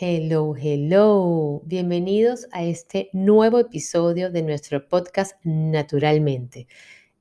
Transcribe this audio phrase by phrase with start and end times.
[0.00, 1.60] Hello, hello.
[1.64, 6.68] Bienvenidos a este nuevo episodio de nuestro podcast Naturalmente.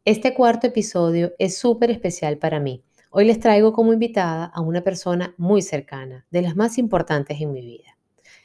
[0.06, 2.84] Este cuarto episodio es súper especial para mí.
[3.10, 7.52] Hoy les traigo como invitada a una persona muy cercana, de las más importantes en
[7.52, 7.98] mi vida.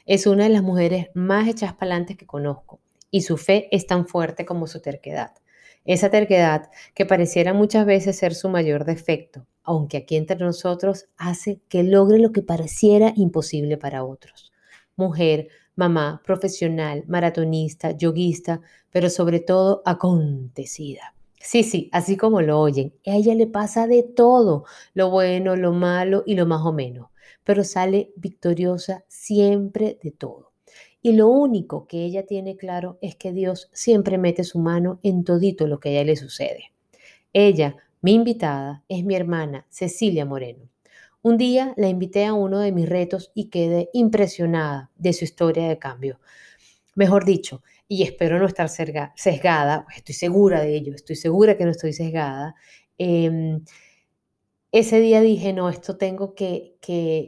[0.07, 2.79] Es una de las mujeres más hechas adelante que conozco
[3.11, 5.33] y su fe es tan fuerte como su terquedad.
[5.85, 11.59] Esa terquedad que pareciera muchas veces ser su mayor defecto, aunque aquí entre nosotros hace
[11.67, 14.53] que logre lo que pareciera imposible para otros.
[14.95, 21.13] Mujer, mamá, profesional, maratonista, yoguista, pero sobre todo acontecida.
[21.41, 24.63] Sí, sí, así como lo oyen, a ella le pasa de todo,
[24.93, 27.09] lo bueno, lo malo y lo más o menos,
[27.43, 30.52] pero sale victoriosa siempre de todo.
[31.03, 35.23] Y lo único que ella tiene claro es que Dios siempre mete su mano en
[35.23, 36.71] todito lo que a ella le sucede.
[37.33, 40.69] Ella mi invitada es mi hermana Cecilia Moreno.
[41.21, 45.69] Un día la invité a uno de mis retos y quedé impresionada de su historia
[45.69, 46.19] de cambio.
[46.95, 51.65] Mejor dicho, y espero no estar sesgada, pues estoy segura de ello, estoy segura que
[51.65, 52.55] no estoy sesgada.
[52.97, 53.63] Em,
[54.73, 56.79] ese día dije, no, esto tengo que,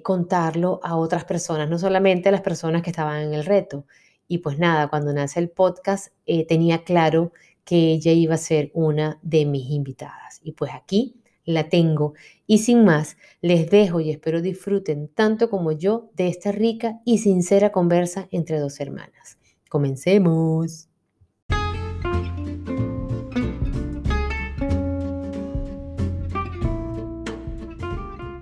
[0.03, 3.85] contarlo a otras personas, no solamente a las personas que estaban en el reto.
[4.27, 7.31] Y pues nada, cuando nace el podcast, eh, tenía claro
[7.63, 10.39] que ella iba a ser una de mis invitadas.
[10.43, 12.15] Y pues aquí la tengo.
[12.47, 17.19] Y sin más, les dejo y espero disfruten tanto como yo de esta rica y
[17.19, 19.37] sincera conversa entre dos hermanas.
[19.69, 20.89] Comencemos.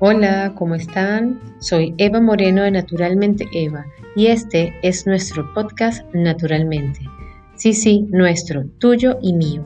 [0.06, 1.40] Hola, ¿cómo están?
[1.60, 3.86] Soy Eva Moreno de Naturalmente Eva
[4.18, 7.00] y este es nuestro podcast Naturalmente
[7.56, 9.64] Sí, sí, nuestro, tuyo y mío.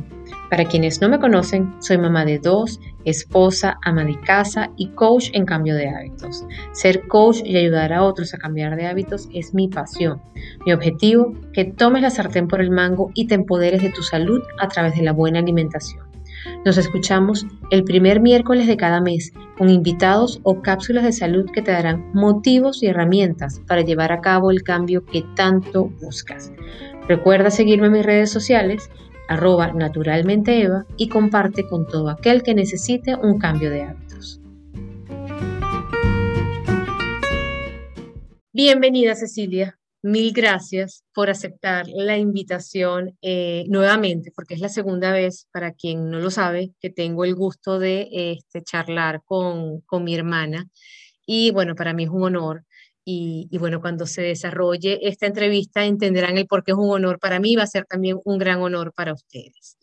[0.51, 5.31] Para quienes no me conocen, soy mamá de dos, esposa, ama de casa y coach
[5.33, 6.45] en cambio de hábitos.
[6.71, 10.21] Ser coach y ayudar a otros a cambiar de hábitos es mi pasión.
[10.67, 14.43] Mi objetivo, que tomes la sartén por el mango y te empoderes de tu salud
[14.59, 16.05] a través de la buena alimentación.
[16.63, 21.61] Nos escuchamos el primer miércoles de cada mes con invitados o cápsulas de salud que
[21.61, 26.51] te darán motivos y herramientas para llevar a cabo el cambio que tanto buscas.
[27.07, 28.89] Recuerda seguirme en mis redes sociales,
[29.27, 34.41] arroba naturalmenteeva y comparte con todo aquel que necesite un cambio de hábitos.
[38.53, 45.47] Bienvenida Cecilia, mil gracias por aceptar la invitación eh, nuevamente, porque es la segunda vez,
[45.51, 50.15] para quien no lo sabe, que tengo el gusto de este, charlar con, con mi
[50.15, 50.67] hermana.
[51.25, 52.63] Y bueno, para mí es un honor
[53.09, 57.39] y, bueno, cuando se desarrolle esta entrevista entenderán el por qué es un honor para
[57.39, 59.77] mí, va a ser también un gran honor para ustedes.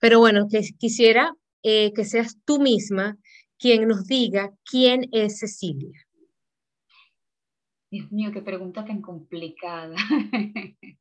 [0.00, 0.48] Pero bueno,
[0.78, 3.16] quisiera eh, que seas tú misma
[3.58, 6.04] quien nos diga quién es Cecilia.
[7.94, 9.94] Dios mío, qué pregunta tan complicada.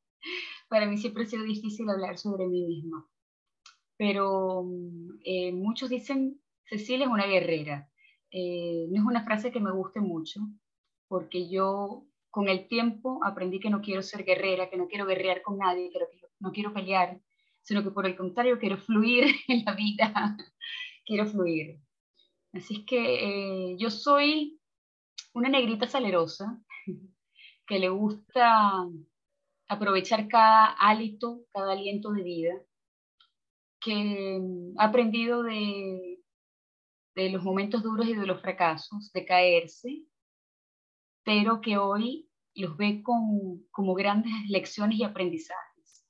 [0.70, 3.10] para mí siempre ha sido difícil hablar sobre mí misma.
[3.98, 4.64] Pero
[5.26, 7.90] eh, muchos dicen, Cecilia es una guerrera.
[8.30, 10.42] Eh, no es una frase que me guste mucho,
[11.08, 15.42] porque yo con el tiempo aprendí que no quiero ser guerrera, que no quiero guerrear
[15.42, 15.98] con nadie, que
[16.42, 17.20] no quiero pelear,
[17.64, 20.38] sino que por el contrario quiero fluir en la vida,
[21.08, 21.80] quiero fluir.
[22.54, 24.60] Así es que eh, yo soy
[25.34, 26.64] una negrita salerosa
[27.66, 28.88] que le gusta
[29.68, 32.54] aprovechar cada hálito, cada aliento de vida,
[33.80, 34.40] que
[34.78, 36.20] ha aprendido de,
[37.16, 40.04] de los momentos duros y de los fracasos, de caerse,
[41.24, 46.06] pero que hoy los ve con, como grandes lecciones y aprendizajes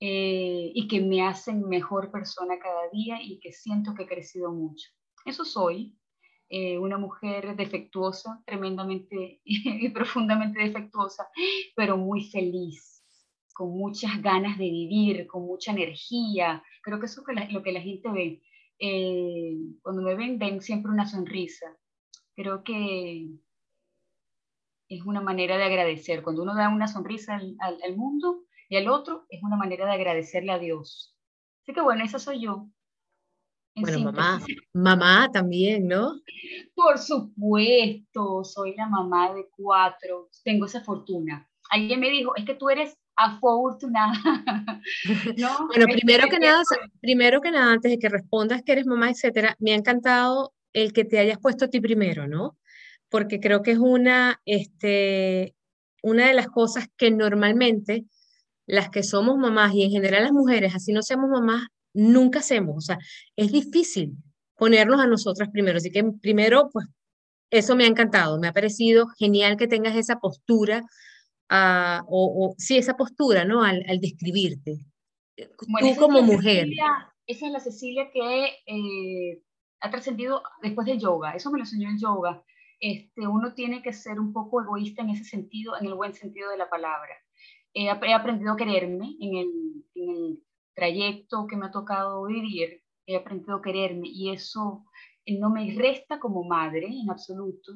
[0.00, 4.52] eh, y que me hacen mejor persona cada día y que siento que he crecido
[4.52, 4.88] mucho.
[5.24, 5.97] Eso soy,
[6.48, 11.28] eh, una mujer defectuosa, tremendamente y profundamente defectuosa,
[11.76, 13.04] pero muy feliz,
[13.54, 16.62] con muchas ganas de vivir, con mucha energía.
[16.82, 18.42] Creo que eso es lo que la gente ve.
[18.78, 21.76] Eh, cuando me ven, ven siempre una sonrisa.
[22.34, 23.28] Creo que
[24.88, 26.22] es una manera de agradecer.
[26.22, 30.52] Cuando uno da una sonrisa al, mundo y al otro, es una manera de agradecerle
[30.52, 31.16] a Dios.
[31.62, 32.68] Así que bueno, esa soy yo.
[33.80, 34.40] Bueno, mamá,
[34.72, 36.20] mamá también, ¿no?
[36.74, 41.48] Por supuesto, soy la mamá de cuatro, tengo esa fortuna.
[41.70, 44.12] Alguien me dijo, es que tú eres afortunada.
[45.36, 45.66] ¿No?
[45.68, 46.62] bueno, primero que nada,
[47.00, 50.92] primero que nada, antes de que respondas que eres mamá, etcétera, me ha encantado el
[50.92, 52.56] que te hayas puesto a ti primero, ¿no?
[53.08, 55.54] porque creo que es una, este,
[56.02, 58.04] una de las cosas que normalmente
[58.66, 62.76] las que somos mamás y en general las mujeres, así no seamos mamás, nunca hacemos.
[62.76, 62.98] O sea,
[63.36, 64.16] es difícil
[64.56, 65.78] ponernos a nosotras primero.
[65.78, 66.86] Así que primero, pues,
[67.50, 70.82] eso me ha encantado, me ha parecido genial que tengas esa postura,
[71.50, 73.62] uh, o, o, sí, esa postura, ¿no?
[73.62, 74.78] Al, al describirte.
[75.68, 76.64] Bueno, Tú como mujer.
[76.64, 79.42] Cecilia, esa es la Cecilia que eh,
[79.80, 82.42] ha trascendido después del yoga, eso me lo enseñó el yoga.
[82.80, 86.50] Este, uno tiene que ser un poco egoísta en ese sentido, en el buen sentido
[86.50, 87.14] de la palabra.
[87.72, 89.48] he aprendido a quererme en el,
[89.94, 90.42] en el
[90.78, 94.84] trayecto que me ha tocado vivir, he aprendido a quererme y eso
[95.26, 97.72] no me resta como madre en absoluto.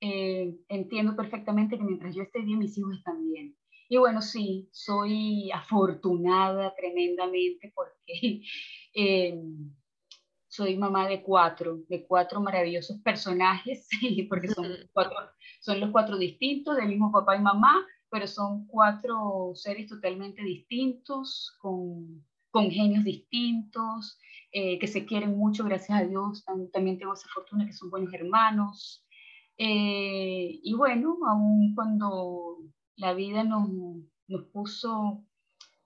[0.00, 3.56] Eh, entiendo perfectamente que mientras yo esté bien, mis hijos están bien.
[3.90, 8.42] Y bueno, sí, soy afortunada tremendamente porque
[8.94, 9.42] eh,
[10.48, 13.88] soy mamá de cuatro, de cuatro maravillosos personajes,
[14.28, 15.16] porque son, cuatro,
[15.60, 21.56] son los cuatro distintos, del mismo papá y mamá, pero son cuatro seres totalmente distintos,
[21.60, 24.18] con, con genios distintos,
[24.52, 26.44] eh, que se quieren mucho, gracias a Dios.
[26.72, 29.04] También tengo esa fortuna que son buenos hermanos.
[29.56, 32.58] Eh, y bueno, aún cuando
[32.96, 33.68] la vida nos,
[34.28, 35.24] nos puso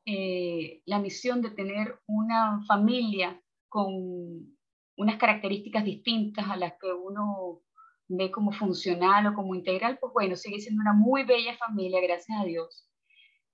[0.05, 4.57] eh, la misión de tener una familia con
[4.97, 7.63] unas características distintas a las que uno
[8.09, 12.39] ve como funcional o como integral, pues bueno, sigue siendo una muy bella familia, gracias
[12.39, 12.87] a Dios.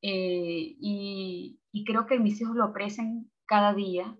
[0.00, 4.16] Y, y, creo que mis hijos lo aprecian cada día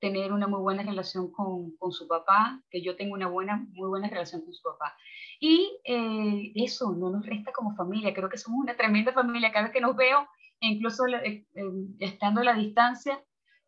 [0.00, 3.88] tener una muy buena relación con, con, su papá, que yo tengo una buena, muy
[3.88, 4.96] buena relación con su papá.
[5.40, 9.66] Y eh, eso no nos resta como familia, creo que somos una tremenda familia, cada
[9.66, 10.26] vez que nos veo,
[10.60, 11.62] incluso eh, eh,
[12.00, 13.22] estando a la distancia,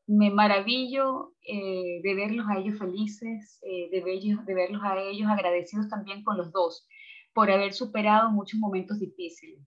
[0.07, 6.25] me maravillo de verlos a ellos felices, de, bellos, de verlos a ellos agradecidos también
[6.25, 6.89] con los dos
[7.35, 9.61] por haber superado muchos momentos difíciles.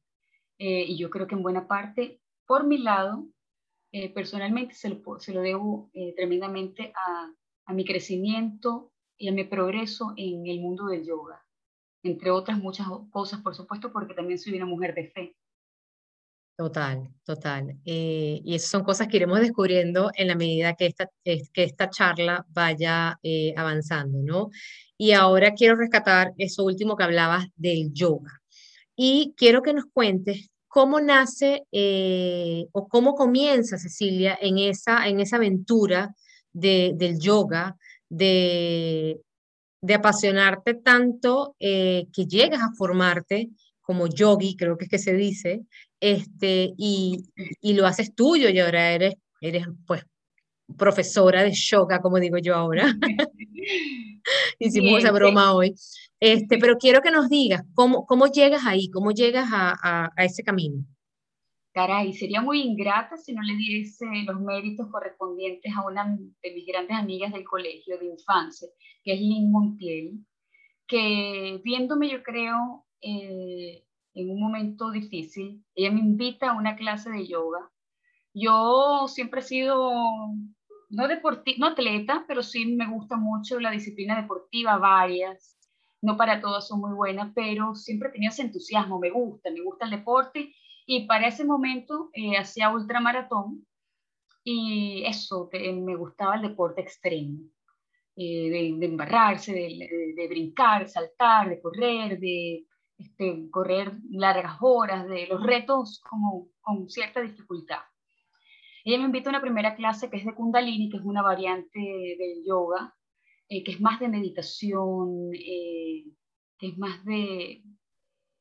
[0.63, 3.27] Y yo creo que en buena parte, por mi lado,
[3.93, 7.29] eh, personalmente se lo, se lo debo eh, tremendamente a,
[7.65, 11.45] a, mi crecimiento y a mi progreso en el mundo del yoga,
[12.01, 15.35] entre otras muchas cosas, por supuesto, porque también soy una mujer de fe.
[16.57, 17.79] Total, total.
[17.83, 21.89] Eh, y esas son cosas que iremos descubriendo en la medida que esta, que esta
[21.89, 23.19] charla vaya
[23.57, 24.51] avanzando, ¿no?
[24.97, 28.40] Y ahora quiero rescatar eso último que hablabas del yoga.
[29.03, 35.19] Y quiero que nos cuentes ¿Cómo nace eh, o cómo comienza Cecilia en esa, en
[35.19, 36.15] esa aventura
[36.53, 37.75] del yoga,
[38.07, 39.19] de,
[39.81, 43.49] de apasionarte tanto eh, que llegas a formarte
[43.81, 45.65] como yogi, creo que es que se dice,
[45.99, 47.21] este, y,
[47.59, 50.05] y lo haces tuyo y ahora eres, eres pues
[50.77, 52.85] profesora de yoga, como digo yo ahora.
[54.57, 55.75] Hicimos esa broma hoy.
[56.21, 58.91] Este, pero quiero que nos digas, ¿cómo, cómo llegas ahí?
[58.91, 60.85] ¿Cómo llegas a, a, ese camino?
[61.73, 66.67] Caray, sería muy ingrata si no le diese los méritos correspondientes a una de mis
[66.67, 68.67] grandes amigas del colegio de infancia,
[69.03, 70.19] que es Lynn Montiel,
[70.87, 73.83] que viéndome, yo creo, eh,
[74.13, 77.71] en un momento difícil, ella me invita a una clase de yoga.
[78.31, 79.89] Yo siempre he sido,
[80.89, 81.07] no,
[81.57, 85.57] no atleta, pero sí me gusta mucho la disciplina deportiva, varias
[86.01, 89.85] no para todos son muy buenas, pero siempre tenido ese entusiasmo, me gusta, me gusta
[89.85, 90.53] el deporte
[90.85, 93.65] y para ese momento eh, hacía ultramaratón
[94.43, 97.39] y eso, que me gustaba el deporte extremo,
[98.15, 102.65] eh, de, embarrarse, de, brincar, saltar, de correr, de
[102.97, 107.81] este, correr largas horas, de los retos como con cierta dificultad.
[108.83, 111.79] Ella me invita a una primera clase que es de Kundalini, que es una variante
[111.79, 112.95] del yoga,
[113.51, 116.05] eh, que es más de meditación, eh,
[116.57, 117.61] que es más de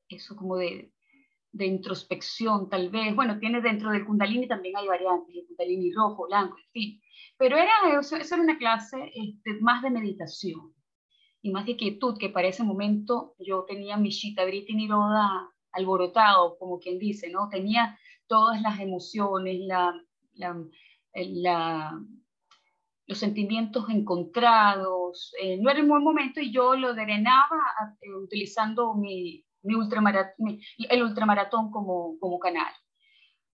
[0.09, 0.93] eso como de,
[1.50, 3.17] de, introspección tal vez.
[3.17, 7.00] Bueno, tiene dentro del kundalini también hay variantes, el kundalini rojo, blanco, en fin.
[7.37, 10.73] Pero era, eso, era una clase este, más de meditación
[11.43, 16.57] y más de quietud, que para ese momento yo tenía mi Shita Briti Niroda alborotado,
[16.57, 17.49] como quien dice, ¿no?
[17.49, 17.99] Tenía
[18.29, 19.93] todas las emociones, la
[23.11, 25.35] los sentimientos encontrados.
[25.43, 27.59] Eh, no era un buen momento y yo lo drenaba
[28.00, 32.73] eh, utilizando mi, mi, ultramaratón, el ultramaratón como, como canal.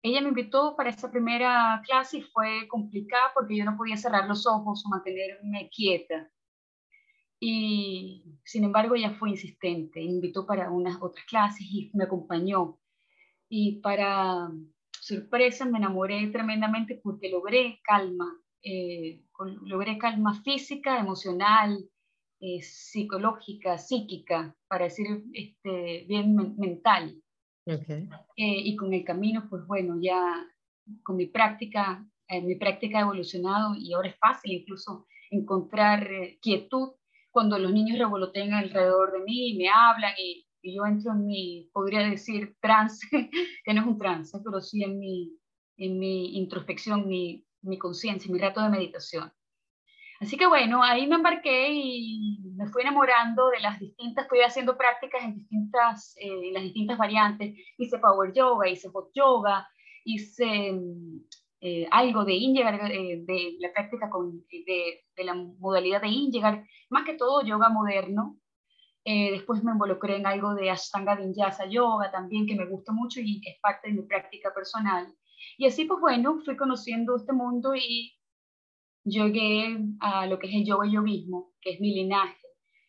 [0.03, 4.27] Ella me invitó para esa primera clase y fue complicada porque yo no podía cerrar
[4.27, 6.29] los ojos o mantenerme quieta.
[7.39, 12.77] Y sin embargo ella fue insistente, invitó para unas otras clases y me acompañó.
[13.47, 14.49] Y para
[14.99, 19.21] sorpresa me enamoré tremendamente porque logré calma eh,
[19.61, 21.87] logré calma física, emocional,
[22.39, 27.21] eh, psicológica, psíquica, para decir este, bien mental.
[27.67, 27.77] Eh,
[28.35, 30.19] y con el camino, pues bueno, ya
[31.03, 32.03] con mi práctica,
[32.43, 36.09] mi práctica ha evolucionado y ahora es fácil incluso encontrar
[36.41, 36.93] quietud
[37.29, 41.69] cuando los niños revolotean alrededor de mí y me hablan y, yo entro en mi,
[41.71, 43.05] podría decir, trance,
[43.63, 45.37] que no es un trance, pero sí en mi,
[45.77, 49.31] en mi introspección, mi, mi conciencia, mi rato de meditación.
[50.21, 54.77] Así que bueno, ahí me embarqué y me fui enamorando de las distintas, fui haciendo
[54.77, 57.53] prácticas en distintas, eh, las distintas variantes.
[57.77, 59.67] Hice power yoga, hice hot yoga,
[60.05, 60.79] hice
[61.59, 66.65] eh, algo de Injegar, eh, de la práctica con, de, de, la modalidad de Injegar,
[66.89, 68.37] más que todo yoga moderno.
[69.05, 73.41] después me involucré en algo de Ashtanga Vinyasa Yoga también, que me gusta mucho y
[73.45, 75.13] es parte de mi práctica personal.
[75.57, 78.15] Y así, pues bueno, fui conociendo este mundo y
[79.03, 82.37] llegué a lo que es el yoga y yoguismo, que es mi linaje,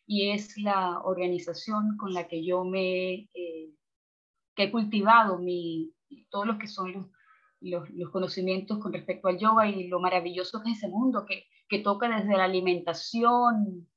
[0.05, 3.73] y es la organización con la que yo me eh,
[4.55, 5.93] que he cultivado mi,
[6.31, 6.91] todos los que son
[7.61, 11.45] los, los, conocimientos con respecto al yoga y lo maravilloso que es ese mundo, que,
[11.69, 13.87] que toca desde la alimentación,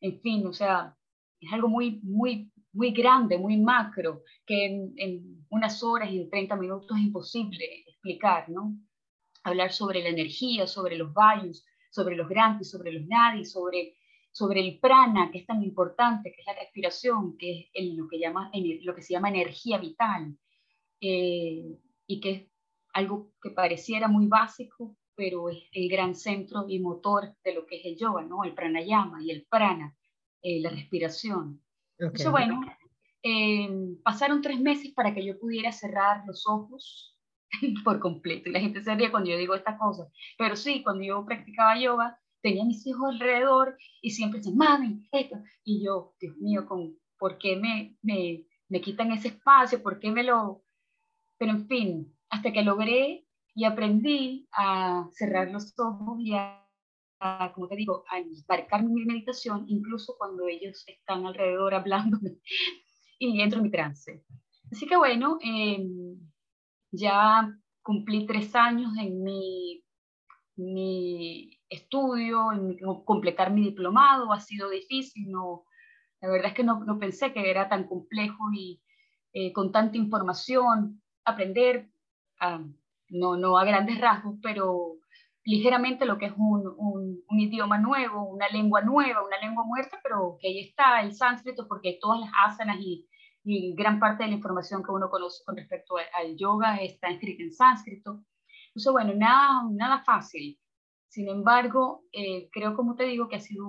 [0.00, 0.96] en fin, o sea,
[1.40, 6.30] es algo muy, muy, muy grande, muy macro, que en, en unas horas y en
[6.30, 8.76] 30 minutos es imposible explicar, ¿no?
[9.44, 13.96] hablar sobre la energía, sobre los vayus, sobre los grandes, sobre los nadis, sobre,
[14.30, 18.18] sobre el prana, que es tan importante, que es la respiración, que es lo, que
[18.18, 18.50] llama,
[18.82, 20.36] lo que se llama energía vital,
[21.00, 22.42] eh, y que es
[22.92, 27.76] algo que pareciera muy básico, pero es el gran centro y motor de lo que
[27.76, 28.44] es el yoga, ¿no?
[28.44, 29.96] El pranayama y el prana,
[30.42, 31.62] eh, la respiración.
[31.98, 32.60] Entonces, bueno,
[33.22, 33.68] eh,
[34.04, 37.17] pasaron tres meses para que yo pudiera cerrar los ojos
[37.84, 38.48] por completo.
[38.48, 40.08] Y la gente se ríe cuando yo digo estas cosas.
[40.36, 45.36] Pero sí, cuando yo practicaba yoga, tenía mis hijos alrededor y siempre decían, mami, esto.
[45.64, 49.82] Y yo, Dios mío, con, ¿por qué me, me, me quitan ese espacio?
[49.82, 50.64] ¿Por qué me lo...?
[51.38, 56.64] Pero en fin, hasta que logré y aprendí a cerrar los ojos y a,
[57.54, 62.38] como te digo, a embarcar mi meditación, incluso cuando ellos están alrededor hablándome
[63.18, 64.24] y entro en mi trance.
[64.70, 65.84] Así que bueno, eh,
[66.90, 67.48] ya
[67.82, 69.84] cumplí tres años en mi,
[70.56, 75.64] mi estudio, en completar mi diplomado, ha sido difícil, no,
[76.20, 78.82] la verdad es que no, no pensé que era tan complejo y
[79.32, 81.90] eh, con tanta información, aprender,
[83.10, 84.98] no, no a grandes rasgos, pero
[85.44, 89.98] ligeramente lo que es un, un, un, idioma nuevo, una lengua nueva, una lengua muerta,
[90.02, 93.06] pero que ahí está el sánscrito, porque todas las asanas y
[93.50, 97.42] y gran parte de la información que uno conoce con respecto al yoga está escrita
[97.42, 98.22] en sánscrito.
[98.66, 100.60] Entonces, bueno, nada, nada fácil.
[101.08, 103.66] Sin embargo, eh, creo, como te digo, que ha sido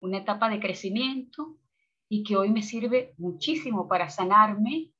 [0.00, 1.58] una etapa de crecimiento
[2.08, 4.94] y que hoy me sirve muchísimo para sanarme,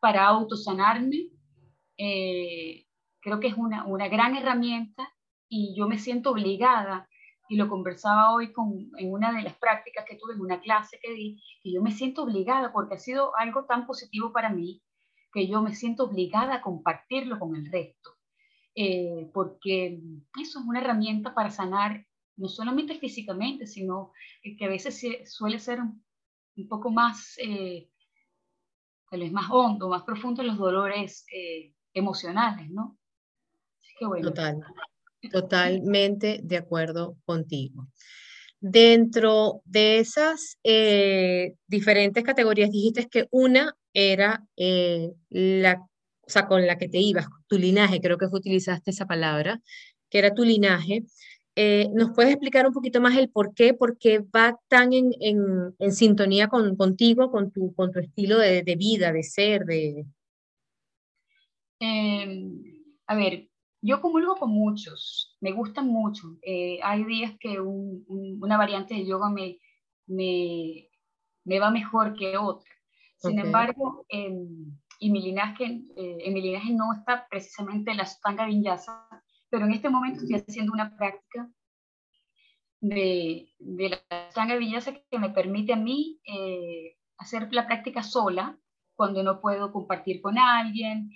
[0.00, 1.28] para autosanarme.
[1.98, 2.84] Eh,
[3.20, 5.08] creo que es una, una gran herramienta
[5.48, 7.08] y yo me siento obligada
[7.48, 10.98] y lo conversaba hoy con, en una de las prácticas que tuve en una clase
[11.02, 14.82] que di, que yo me siento obligada porque ha sido algo tan positivo para mí
[15.32, 18.16] que yo me siento obligada a compartirlo con el resto,
[18.74, 20.00] eh, porque
[20.40, 24.12] eso es una herramienta para sanar no solamente físicamente, sino
[24.42, 26.02] que a veces suele ser un,
[26.68, 27.90] poco más, eh,
[29.10, 32.98] tal más hondo, más profundo los dolores eh, emocionales, ¿no?
[33.80, 34.28] Así que bueno.
[34.28, 34.64] Total.
[35.32, 37.88] Totalmente de acuerdo contigo.
[38.60, 45.86] Dentro de esas eh, diferentes categorías, dijiste que una era eh, la,
[46.22, 49.60] o sea, con la que te ibas, tu linaje, creo que utilizaste esa palabra,
[50.08, 51.04] que era tu linaje.
[51.56, 53.74] Eh, ¿Nos puedes explicar un poquito más el por qué?
[53.74, 58.76] ¿Por qué va tan en, sintonía con, contigo, con tu, con tu estilo de, de
[58.76, 59.64] vida, de ser?
[59.64, 60.04] De...
[61.80, 62.62] Em,
[63.06, 63.48] a ver,
[63.80, 66.36] yo comulgo con muchos, me gustan mucho.
[66.42, 69.58] Eh, hay días que una variante de yoga me,
[70.06, 70.88] me,
[71.44, 72.70] me, va mejor que otra.
[73.16, 75.64] Sin embargo, en, y mi linaje,
[75.96, 79.08] eh, en mi linaje no está precisamente la Stanga Vinyasa,
[79.48, 81.50] pero en este momento estoy haciendo una práctica
[82.80, 88.58] de, de la Stanga Vinyasa que me permite a mí eh, hacer la práctica sola
[88.94, 91.10] cuando no puedo compartir con alguien.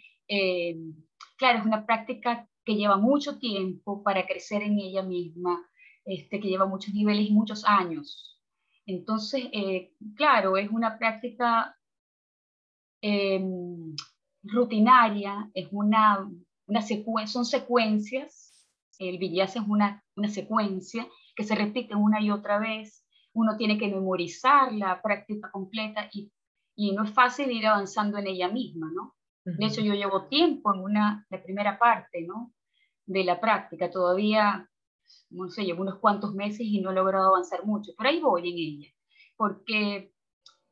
[1.36, 5.64] claro, es una práctica que lleva mucho tiempo para crecer en ella misma,
[6.04, 8.40] este, que lleva muchos niveles y muchos años.
[8.86, 11.76] Entonces, eh, claro, es una práctica
[13.00, 13.94] em,
[14.42, 16.28] rutinaria, es una,
[16.66, 16.82] una
[17.26, 23.04] son secuencias, el vinyasa es una, una secuencia que se repite una y otra vez,
[23.32, 26.30] uno tiene que memorizar la práctica completa y,
[26.76, 29.14] y no es fácil ir avanzando en ella misma, ¿no?
[29.44, 32.54] De hecho, yo llevo tiempo en una, la primera parte, ¿no?
[33.06, 34.70] De la práctica, todavía
[35.30, 38.50] no sé, llevo unos cuantos meses y no he logrado avanzar mucho, pero ahí voy
[38.50, 38.92] en ella,
[39.36, 40.12] porque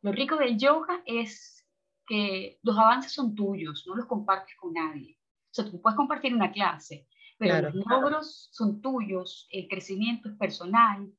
[0.02, 1.66] lo rico del yoga es
[2.06, 5.18] que los avances son tuyos, no los compartes con nadie.
[5.50, 7.06] O sea, tú puedes compartir una clase,
[7.38, 11.10] pero los logros son tuyos, el crecimiento es personal,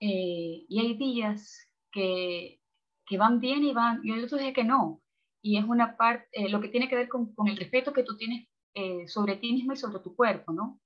[0.00, 2.60] eh, y hay días que,
[3.06, 5.02] que, van bien y van, y hay otros días que no.
[5.46, 8.02] Y es una parte, eh, lo que tiene que ver con, con, el respeto que
[8.02, 10.80] tú tienes eh, sobre ti mismo y sobre tu cuerpo, ¿no?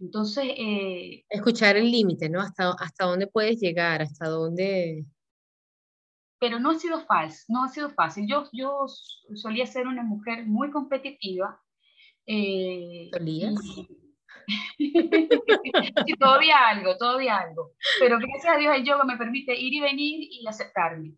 [0.00, 0.54] Entonces...
[1.28, 2.40] Escuchar el límite, ¿no?
[2.40, 5.04] Hasta, hasta dónde puedes llegar, hasta dónde...
[6.40, 8.26] Pero no ha sido fácil, no ha sido fácil.
[8.26, 8.86] Yo, yo
[9.34, 11.60] solía ser una mujer muy competitiva.
[13.12, 13.54] ¿Solías?
[14.78, 17.72] sí, todavía algo, todavía algo.
[18.00, 21.12] Pero gracias a Dios el yoga me permite ir y venir y aceptarme.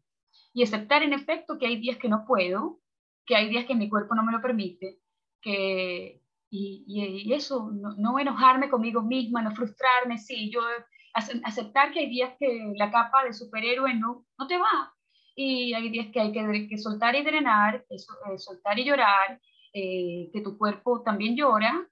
[0.56, 2.80] Y aceptar en efecto que hay días que no puedo,
[3.26, 5.00] que hay días que mi cuerpo no me lo permite,
[5.42, 10.62] que, y, eso, no, no, enojarme conmigo misma, no frustrarme, sí, yo
[11.12, 14.94] aceptar que hay días que la capa de superhéroe no, no te va.
[15.34, 19.38] Y hay días que hay que, soltar y drenar, eso, eh, soltar y llorar,
[19.74, 21.86] eh, que tu cuerpo también llora,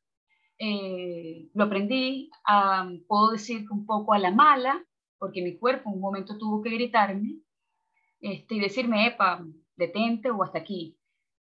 [0.59, 2.31] eh, lo aprendí,
[3.07, 4.83] puedo decir un poco a la mala,
[5.19, 7.45] porque mi cuerpo un momento tuvo que gritarme
[8.25, 9.45] este, y decirme, epa,
[9.77, 10.97] detente o hasta aquí.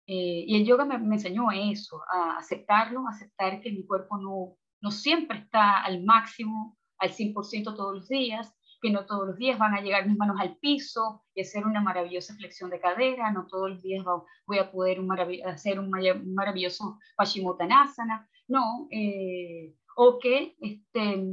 [0.07, 4.91] Eh, y el yoga me, enseñó eso, a aceptarlo, aceptar que mi cuerpo no, no
[4.93, 9.75] siempre está al máximo, al 100% todos los días, que no todos los días van
[9.75, 13.71] a llegar mis manos al piso y hacer una maravillosa flexión de cadera, no todos
[13.71, 14.05] los días
[14.47, 15.01] voy a poder
[15.47, 21.25] hacer un, maravilloso Paschimottanasana, no, eh, o que, este,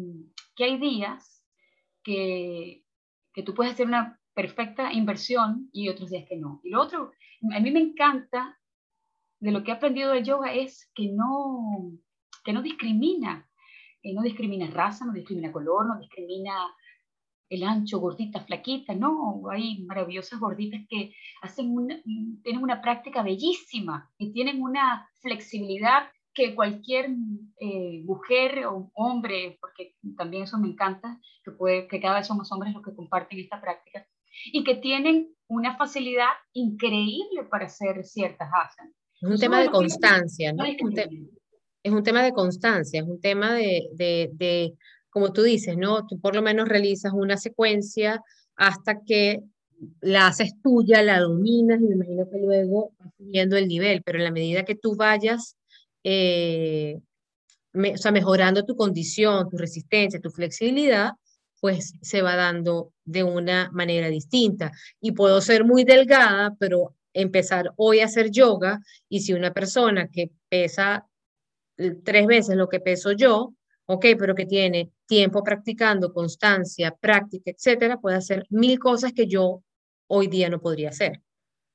[0.56, 1.46] que hay días
[2.04, 2.84] que,
[3.32, 6.62] que tú puedes hacer una perfecta inversión y otros días que no.
[6.64, 7.12] Y lo otro,
[7.56, 8.60] a mí me encanta
[9.40, 11.92] de lo que he aprendido del yoga es que no,
[12.44, 13.50] que no discrimina,
[14.04, 16.54] eh, no discrimina raza, no discrimina color, no discrimina
[17.50, 22.02] el ancho, gordita, flaquita, no, hay maravillosas gorditas que hacen una,
[22.44, 27.12] tienen una práctica bellísima y tienen una flexibilidad que cualquier
[27.60, 32.52] eh, mujer o hombre, porque también eso me encanta, que, puede, que cada vez somos
[32.52, 34.06] hombres los que comparten esta práctica,
[34.46, 38.94] y que tienen una facilidad increíble para hacer ciertas asanas.
[39.22, 40.66] Es un tema de constancia, ¿no?
[40.66, 40.82] Es
[41.92, 44.74] un, tema de constancia, es un tema de, de
[45.10, 46.06] como tú dices, ¿no?
[46.08, 48.22] Tú por lo menos realizas una secuencia
[48.56, 49.42] hasta que
[50.02, 54.18] la haces tuya, la dominas y me imagino que luego vas subiendo el nivel, pero
[54.18, 55.58] en la medida que tú vayas
[56.04, 57.00] eh,
[57.76, 61.12] o sea, mejorando tu condición, tu resistencia, tu flexibilidad,
[61.60, 64.72] pues se va dando de una manera distinta.
[65.00, 70.10] Y puedo ser muy delgada, pero empezar hoy a hacer yoga y si una persona
[70.10, 71.08] que pesa
[71.78, 73.54] eh, tres veces lo que peso yo,
[73.86, 79.64] ok, pero que tiene tiempo practicando, constancia, práctica, etcétera, puede hacer mil cosas que yo
[80.08, 81.22] hoy día no podría hacer.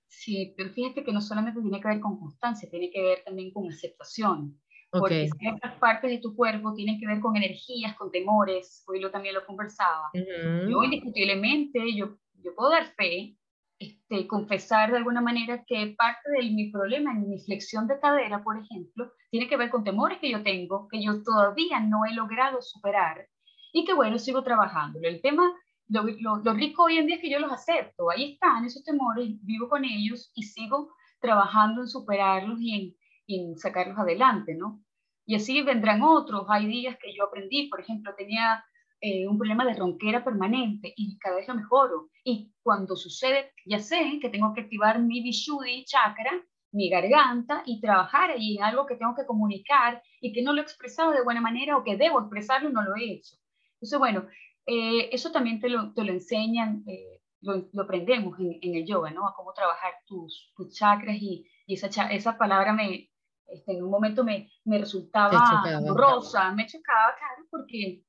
[0.09, 3.53] Sí, pero fíjate que no solamente tiene que ver con constancia, tiene que ver también
[3.53, 4.61] con aceptación.
[4.91, 8.85] Porque ciertas partes de tu cuerpo tienen que ver con energías, con temores.
[8.89, 10.11] Hoy lo también lo conversaba.
[10.15, 13.37] Yo indiscutiblemente, yo, yo puedo dar fe
[13.81, 18.45] este, confesar de alguna manera que parte de mi problema en mi flexión de cadera,
[18.45, 22.13] por ejemplo, tiene que ver con temores que yo tengo, que yo todavía no he
[22.13, 23.27] logrado superar
[23.73, 24.99] y que bueno, sigo trabajando.
[25.03, 25.51] El tema,
[25.89, 29.29] lo, lo, rico hoy en día es que yo los acepto, ahí están esos temores,
[29.47, 32.97] vivo con ellos y sigo trabajando en superarlos y en,
[33.37, 34.83] en sacarlos adelante, ¿no?
[35.27, 36.47] Y así vendrán otros.
[36.49, 38.65] Hay días que yo aprendí, por ejemplo, tenía
[39.01, 42.11] eh, un problema de ronquera permanente y cada vez lo mejoro.
[42.25, 46.33] Y cuando sucede, ya sé que tengo que activar mi Vishuddhi chakra,
[46.73, 50.61] mi garganta y trabajar ahí en algo que tengo que comunicar y que no lo
[50.61, 53.37] he expresado de buena manera o que debo expresarlo y no lo he hecho.
[53.75, 54.27] Entonces, bueno,
[54.67, 59.11] eh, eso también te lo, te lo enseñan, eh, lo, aprendemos en, en, el yoga,
[59.11, 59.27] ¿no?
[59.27, 63.10] A cómo trabajar tus, tus chakras y, y esa, esa palabra me,
[63.53, 65.63] este, en un momento me, me resultaba
[65.95, 68.05] rosa, me chocaba, claro, porque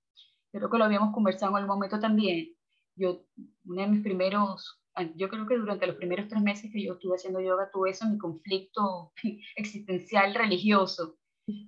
[0.52, 2.54] creo que lo habíamos conversado en algún momento también.
[2.96, 3.24] Yo,
[3.66, 4.82] uno de mis primeros,
[5.16, 8.08] yo creo que durante los primeros tres meses que yo estuve haciendo yoga, tuve eso,
[8.08, 9.14] mi conflicto
[9.56, 11.18] existencial religioso,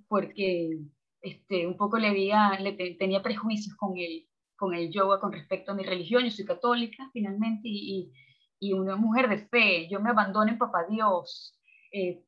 [0.08, 0.78] porque
[1.22, 5.72] este, un poco le, veía, le tenía prejuicios con el, con el yoga con respecto
[5.72, 6.24] a mi religión.
[6.24, 8.12] Yo soy católica, finalmente, y,
[8.60, 9.88] y una mujer de fe.
[9.88, 11.58] Yo me abandono en Papá Dios.
[11.92, 12.22] Eh,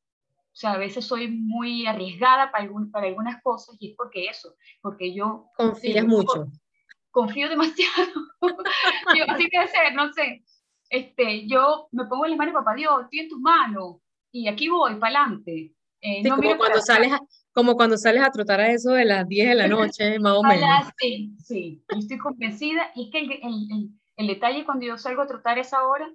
[0.56, 4.54] o sea, a veces soy muy arriesgada para, para algunas cosas y es porque eso,
[4.80, 5.50] porque yo...
[5.54, 6.46] Confías mucho.
[7.10, 8.10] Confío demasiado.
[8.40, 10.42] yo, así que ser, no sé.
[10.88, 13.96] Este, yo me pongo en las manos, papá Dios, estoy en tus manos
[14.32, 15.74] y aquí voy, para adelante.
[16.00, 17.20] Eh, sí, como, cuando sales a,
[17.52, 20.42] como cuando sales a trotar a eso de las 10 de la noche, más o
[20.42, 20.86] menos.
[20.96, 22.92] Sí, sí, estoy convencida.
[22.94, 26.10] Y es que el, el, el, detalle cuando yo salgo a trotar a esa hora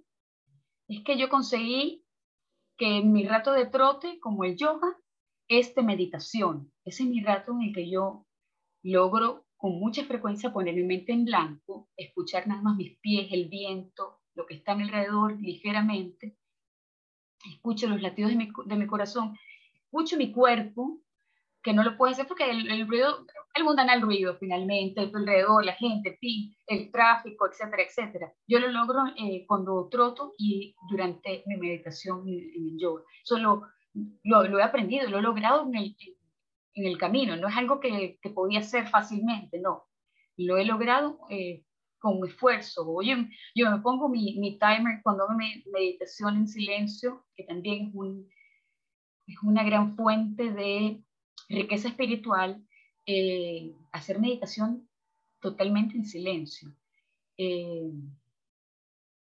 [0.87, 2.03] es que yo conseguí
[2.81, 4.97] que mi rato de trote, como el yoga,
[5.47, 6.73] es de meditación.
[6.83, 8.25] Ese es mi rato en el que yo
[8.81, 13.49] logro con mucha frecuencia poner mi mente en blanco, escuchar nada más mis pies, el
[13.49, 16.35] viento, lo que está a mi alrededor ligeramente,
[17.53, 19.37] escucho los latidos de mi, de mi corazón,
[19.75, 21.01] escucho mi cuerpo,
[21.61, 25.65] que no lo puedo hacer porque el, el ruido, el mundanal ruido finalmente, el alrededor,
[25.65, 26.17] la gente,
[26.67, 28.33] el tráfico, etcétera, etcétera.
[28.47, 33.03] Yo lo logro eh, cuando troto y durante mi meditación en, el yoga.
[33.23, 33.63] Eso lo,
[34.23, 35.95] lo, he aprendido, lo he logrado en el,
[36.75, 39.83] en el camino, no es algo que, que, podía hacer fácilmente, no.
[40.37, 41.65] Lo he logrado eh,
[41.99, 43.01] con esfuerzo.
[43.03, 43.15] Yo,
[43.53, 45.33] yo me pongo mi, mi timer cuando hago
[45.71, 48.27] meditación en silencio, que también es, un,
[49.27, 51.03] es una gran fuente de
[51.49, 52.65] riqueza espiritual,
[53.05, 54.87] eh, hacer meditación
[55.39, 56.75] totalmente en silencio.
[57.37, 57.91] Eh,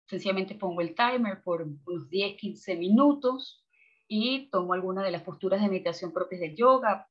[0.07, 3.65] sencillamente pongo el timer por unos 10, 15 minutos
[4.09, 7.09] y tomo alguna de las posturas de meditación propias del yoga,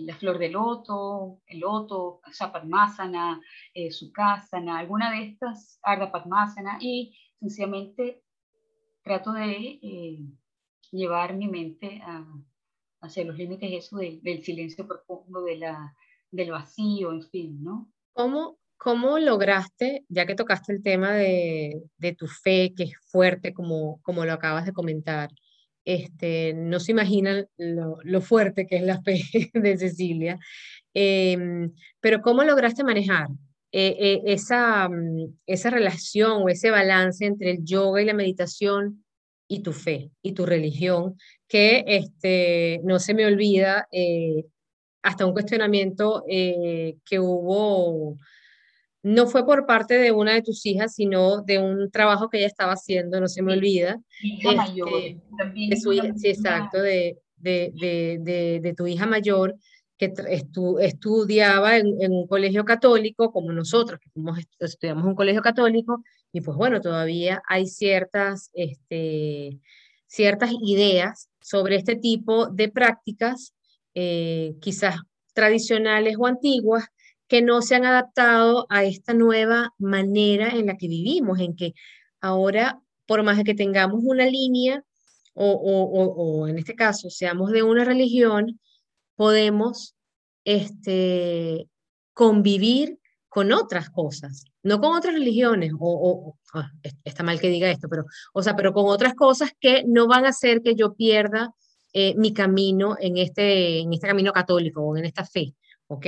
[0.00, 3.40] la flor de loto, el loto, Sapadmasana,
[3.74, 8.22] eh, Sukhasana, alguna de estas, Ardha Padmasana, y sencillamente
[9.02, 10.18] trato de eh,
[10.90, 12.24] llevar mi mente a,
[13.02, 15.94] hacia los límites eso del silencio profundo, de la,
[16.30, 17.92] del vacío, en fin, ¿no?
[18.12, 23.52] ¿Cómo, ¿Cómo lograste, ya que tocaste el tema de, de tu fe, que es fuerte,
[23.52, 25.30] como, como lo acabas de comentar,
[25.84, 29.20] este, no se imaginan lo, lo, fuerte que es la fe
[29.54, 30.38] de Cecilia,
[30.94, 33.28] em, pero ¿cómo lograste manejar
[33.72, 39.04] eh, eh, esa, mm, esa relación o ese balance entre el yoga y la meditación
[39.48, 41.16] y tu fe y tu religión,
[41.52, 44.46] que este, no se me olvida eh,
[45.02, 48.16] hasta un cuestionamiento que hubo
[49.02, 52.46] no fue por parte de una de tus hijas, sino de un trabajo que ella
[52.46, 54.00] estaba haciendo, no se me olvida.
[54.22, 54.88] Hija mayor,
[55.54, 59.56] de su hija, sí, exacto, de, de, de, de, tu hija mayor,
[59.98, 65.16] que estu, estudiaba en, en, un colegio católico, como nosotros, que fuimos, estudiamos en un
[65.16, 69.58] colegio católico, y pues bueno, todavía hay ciertas, este,
[70.12, 73.54] ciertas ideas sobre este tipo de prácticas,
[73.94, 74.96] eh, quizás
[75.32, 76.84] tradicionales o antiguas,
[77.28, 81.72] que no se han adaptado a esta nueva manera en la que vivimos, en que
[82.20, 84.84] ahora, por más de que tengamos una línea,
[85.32, 88.60] o, o, en este caso seamos de una religión,
[89.16, 89.96] podemos
[90.44, 91.68] este,
[92.12, 92.98] convivir
[93.32, 96.70] con otras cosas, no con otras religiones, o, ah,
[97.02, 100.26] está mal que diga esto, pero, o sea, pero con otras cosas que no van
[100.26, 101.54] a hacer que yo pierda
[101.94, 105.54] eh, mi camino en este, en este camino católico o en esta fe,
[105.86, 106.06] ¿ok?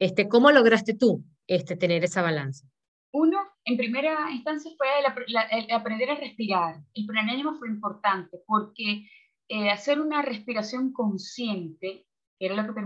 [0.00, 2.66] Este, ¿Cómo lograste tú este, tener esa balanza?
[3.12, 6.80] Uno, en primera instancia, fue el, aprender a respirar.
[6.94, 9.06] El pranayama fue importante porque
[9.48, 12.06] eh, hacer una respiración consciente,
[12.40, 12.80] que era lo que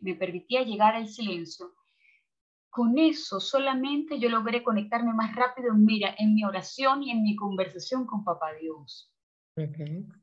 [0.00, 1.72] me, permitía llegar al silencio,
[2.70, 7.36] con eso solamente yo logré conectarme más rápido mira, en mi oración y en mi
[7.36, 9.12] conversación con Papá Dios.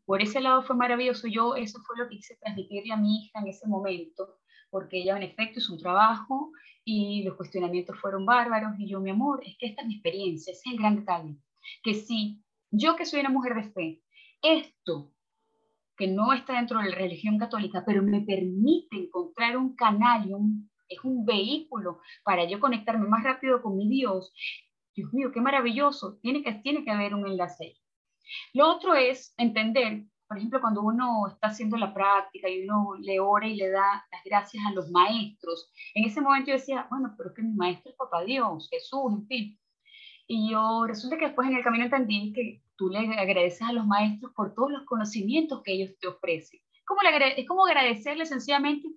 [0.06, 1.27] Por ese lado fue maravilloso.
[1.27, 4.38] Yo, eso fue lo que quise transmitirle a mi hija en ese momento
[4.73, 6.51] porque ella en efecto hizo un trabajo
[6.84, 10.51] y los cuestionamientos fueron bárbaros y yo, mi amor, es que esta es mi experiencia,
[10.51, 11.38] ese es el gran detalle,
[11.84, 14.01] que si yo que soy una mujer de fe,
[14.41, 15.13] esto
[15.95, 20.34] que no está dentro de la religión católica, pero me permite encontrar un canal y
[20.34, 24.34] un, es un vehículo para yo conectarme más rápido con mi Dios,
[24.95, 27.75] Dios mío, qué maravilloso, tiene que, tiene que haber un enlace.
[28.53, 33.19] Lo otro es entender por ejemplo, cuando uno está haciendo la práctica y uno le
[33.19, 37.13] ora y le da las gracias a los maestros, en ese momento yo decía, bueno,
[37.15, 39.60] pero que mi maestro es Papá Dios, Jesús, en fin.
[40.25, 43.86] Y yo resulta que después en el camino entendí que tú le agradeces a los
[43.86, 46.60] maestros por todos los conocimientos que ellos te ofrecen.
[46.88, 48.88] ¿Cómo le es como agradecerle sencillamente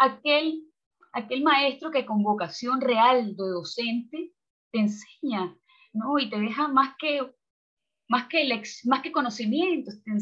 [0.00, 0.64] aquel,
[1.12, 4.32] aquel maestro que con vocación real de docente
[4.72, 5.56] te enseña,
[5.92, 6.18] ¿no?
[6.18, 7.20] Y te deja más que,
[8.08, 8.48] más que,
[8.84, 10.12] más que conocimientos, te,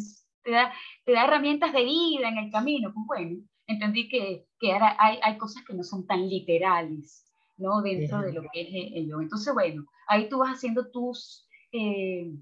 [0.45, 0.73] te da,
[1.05, 2.93] te da herramientas de vida en el camino.
[2.95, 7.83] Pues bueno, entendí que, que ahora hay, hay cosas que no son tan literales, ¿no?
[7.83, 9.23] Dentro de lo que es el yoga.
[9.23, 12.33] Entonces, bueno, ahí tú vas haciendo tus, eh,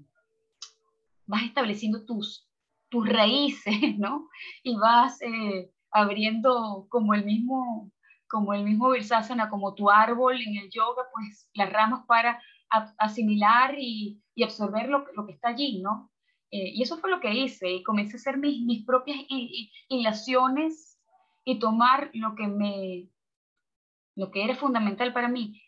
[1.25, 2.49] vas estableciendo tus,
[2.89, 4.29] tus raíces, ¿no?
[4.63, 7.91] Y vas eh, abriendo como el mismo,
[8.27, 12.41] como el mismo Virsasana, como tu árbol en el yoga, pues las ramas para
[12.97, 16.11] asimilar y, y absorber lo, lo, que está allí, ¿no?
[16.51, 19.17] Eh, y eso fue lo que hice y comencé a hacer mis, mis propias
[19.89, 20.99] inhalaciones
[21.45, 23.09] y tomar lo que, me,
[24.15, 25.61] lo que era fundamental para mí,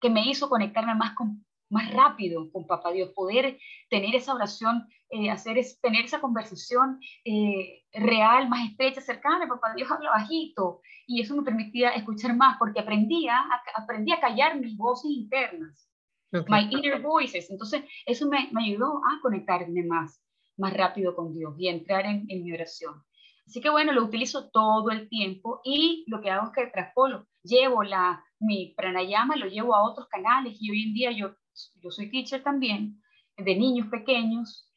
[0.00, 3.58] que me hizo conectarme más con, más rápido con Papá Dios, poder
[3.90, 9.48] tener esa oración, eh, hacer es, tener esa conversación eh, real, más estrecha, cercana.
[9.48, 14.20] Papá Dios habla bajito y eso me permitía escuchar más porque aprendía, a, aprendí a
[14.20, 15.88] callar mis voces internas,
[16.32, 17.50] my inner voices.
[17.50, 20.22] Entonces, eso me, me, ayudó a conectarme más,
[20.56, 23.02] más rápido con Dios y entrar en, en mi oración.
[23.46, 27.28] Así que bueno, lo utilizo todo el tiempo y lo que hago es que traspolo,
[27.44, 31.36] llevo la, mi pranayama, lo llevo a otros canales y hoy en día yo
[31.82, 33.02] yo soy teacher también,
[33.36, 34.70] de niños pequeños,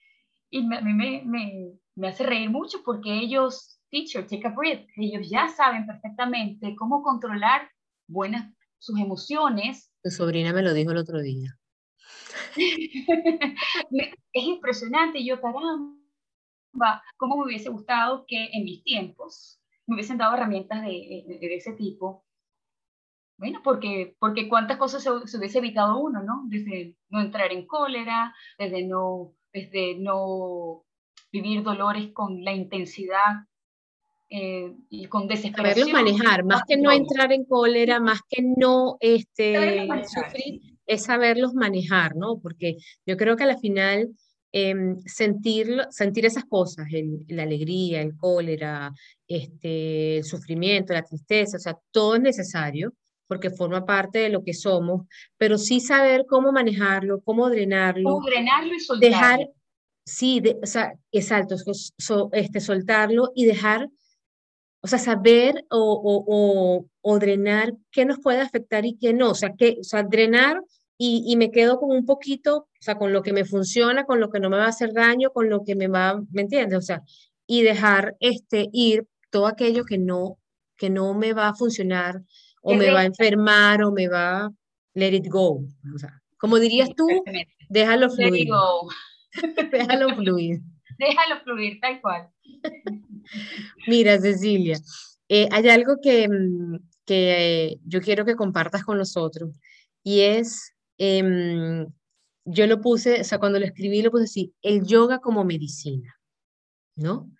[0.49, 4.87] y a mí me, me, me, hace reír mucho porque ellos, teacher, take a breath,
[4.97, 7.69] ellos ya saben perfectamente cómo controlar
[8.07, 9.91] buenas sus emociones.
[10.03, 11.57] Tu sobrina me lo dijo el otro día.
[14.33, 20.35] es impresionante, yo caramba, cómo me hubiese gustado que en mis tiempos me hubiesen dado
[20.35, 22.25] herramientas de, de, de ese tipo
[23.39, 26.43] bueno, porque, porque cuántas cosas se, hubiese evitado uno, ¿no?
[26.47, 30.83] Desde no entrar en cólera, desde no, desde no
[31.31, 33.45] vivir dolores con la intensidad
[34.29, 35.87] eh, y con desesperación.
[35.87, 41.53] Saberlos manejar, más que no entrar en cólera, más que no este, sufrir, es saberlos
[41.53, 42.39] manejar, ¿no?
[42.41, 42.75] Porque
[43.05, 44.09] yo creo que al final
[44.51, 44.75] eh,
[45.05, 48.91] sentir, sentir esas cosas, el, la alegría, el cólera,
[49.25, 52.91] este, el sufrimiento, la tristeza, o sea, todo es necesario
[53.29, 55.05] porque forma parte de lo que somos,
[55.37, 58.09] pero sí saber cómo manejarlo, cómo drenarlo.
[58.09, 59.15] Cómo drenarlo y soltarlo.
[59.15, 59.49] Dejar,
[60.03, 61.55] sí, o sea, exacto,
[62.33, 63.87] este, soltarlo y dejar,
[64.81, 69.35] o sea, saber o, o, o, drenar qué nos puede afectar y qué no, o
[69.35, 70.63] sea, que, o sea drenar
[70.97, 74.19] y, y, me quedo con un poquito, o sea, con lo que me funciona, con
[74.19, 76.79] lo que no me va a hacer daño, con lo que me va, ¿me entiendes?
[76.79, 77.03] O sea,
[77.45, 80.39] y dejar este, ir todo aquello que no,
[80.79, 82.23] que no me va a funcionar,
[82.61, 84.51] o me va a enfermar o me va a
[84.93, 85.63] let it go.
[85.93, 87.07] O sea, como dirías tú,
[87.69, 88.49] déjalo fluir.
[89.71, 90.61] déjalo fluir.
[90.97, 92.29] Déjalo fluir, tal cual.
[93.87, 94.77] Mira, Cecilia,
[95.29, 99.51] eh, hay algo que, mm, que yo quiero que compartas con nosotros
[100.03, 101.87] y es, em,
[102.45, 106.19] yo lo puse, o sea, cuando lo escribí lo puse así, el yoga como medicina,
[106.95, 107.31] ¿no?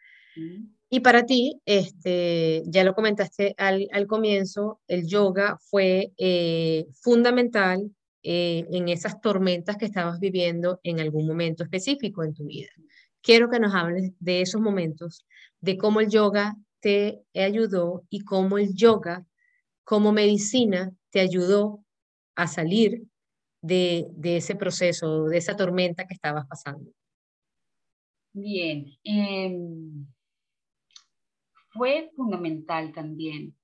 [0.91, 7.91] Y para ti, este, ya lo comentaste al, al comienzo, el yoga fue eh, fundamental
[8.23, 12.71] eh, en esas tormentas que estabas viviendo en algún momento específico en tu vida.
[13.21, 15.25] Quiero que nos hables de esos momentos,
[15.61, 19.27] de cómo el yoga te ayudó y cómo el yoga
[19.83, 21.85] como medicina te ayudó
[22.35, 23.03] a salir
[23.61, 26.89] de, de ese proceso, de esa tormenta que estabas pasando.
[28.33, 28.85] Bien.
[29.03, 29.55] Eh
[31.79, 33.55] fue fundamental también.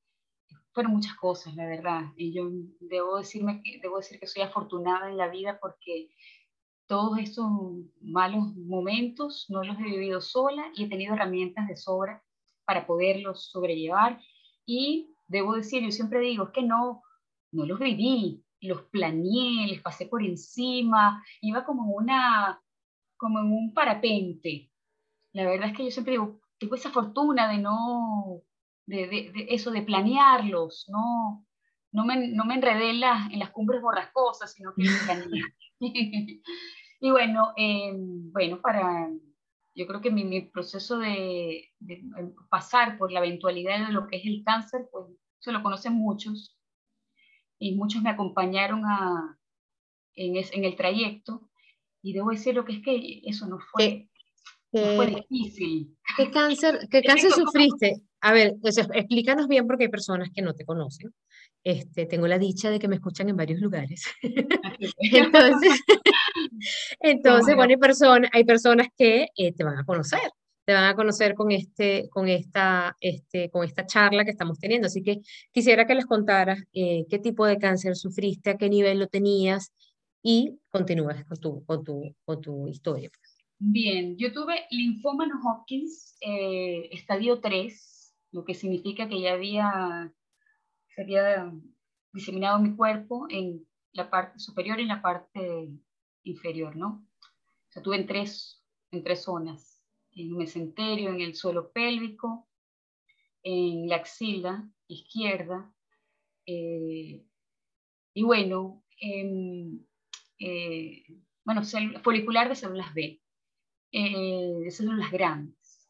[0.72, 2.14] Fueron muchas cosas, la verdad.
[2.16, 2.50] Y yo
[2.80, 6.10] debo, decirme debo decir que soy afortunada en la vida porque
[6.88, 7.46] todos estos
[8.00, 12.24] malos momentos no los he vivido sola y he tenido herramientas de sobra
[12.64, 14.22] para poderlos sobrellevar.
[14.66, 17.04] Y debo decir, yo siempre digo, es que no,
[17.52, 22.62] no los viví, los planeé, les pasé por encima, iba como una,
[23.18, 24.72] como en un parapente.
[25.34, 28.42] La verdad es que yo siempre digo, tuve esa fortuna de no,
[28.86, 31.46] de, de, eso, de planearlos, no,
[31.92, 35.44] no, me, no me enredé en las, cumbres borrascosas, sino que planeé.
[37.00, 39.10] y bueno, eh, bueno, para,
[39.76, 42.04] yo creo que mi, mi proceso de, de,
[42.50, 45.06] pasar por la eventualidad de lo que es el cáncer, pues
[45.40, 46.58] se lo conocen muchos,
[47.60, 49.38] y muchos me acompañaron a,
[50.16, 51.50] en, es, en el trayecto,
[52.02, 54.10] y debo decir lo que es que eso no fue,
[54.82, 55.96] no fue difícil.
[56.18, 58.02] ¿Qué cáncer, qué cáncer sufriste?
[58.22, 61.14] A ver, pues, explícanos bien porque hay personas que no te conocen.
[61.64, 64.06] Este, tengo la dicha de que me escuchan en varios lugares.
[65.00, 65.82] entonces,
[67.00, 70.20] entonces bueno, hay, personas, hay personas que eh, te van a conocer,
[70.66, 74.88] te van a conocer con, este, con, esta, este, con esta charla que estamos teniendo.
[74.88, 79.00] Así que quisiera que les contaras eh, qué tipo de cáncer sufriste, a qué nivel
[79.00, 79.72] lo tenías
[80.22, 83.10] y continúas con tu, con tu, con tu historia.
[83.58, 90.14] Bien, yo tuve linfoma no Hopkins, eh, estadio 3, lo que significa que ya había,
[90.94, 91.54] se había
[92.12, 95.70] diseminado mi cuerpo en la parte superior y en la parte
[96.24, 97.08] inferior, ¿no?
[97.20, 102.50] O sea, tuve en tres, en tres zonas, en un mesenterio, en el suelo pélvico,
[103.42, 105.74] en la axila izquierda,
[106.46, 107.26] eh,
[108.14, 109.88] y bueno, en,
[110.40, 111.06] eh,
[111.46, 111.62] bueno,
[112.04, 113.22] folicular de células B.
[113.98, 115.90] eh, son las grandes.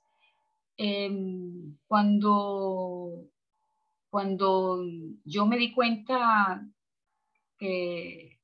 [0.78, 3.32] Em, cuando,
[4.12, 4.84] cuando
[5.24, 6.64] yo me di cuenta
[7.58, 8.40] que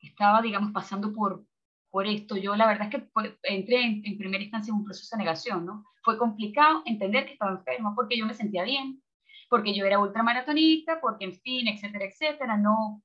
[0.00, 1.46] estaba, digamos, pasando por,
[1.90, 3.08] por esto, yo la verdad es que
[3.44, 5.84] entré en, en, primera instancia en un proceso de negación, ¿no?
[6.02, 9.00] Fue complicado entender que estaba enferma porque yo me sentía bien,
[9.48, 13.00] porque yo era ultramaratonista, porque en fin, etcétera, etcétera, no,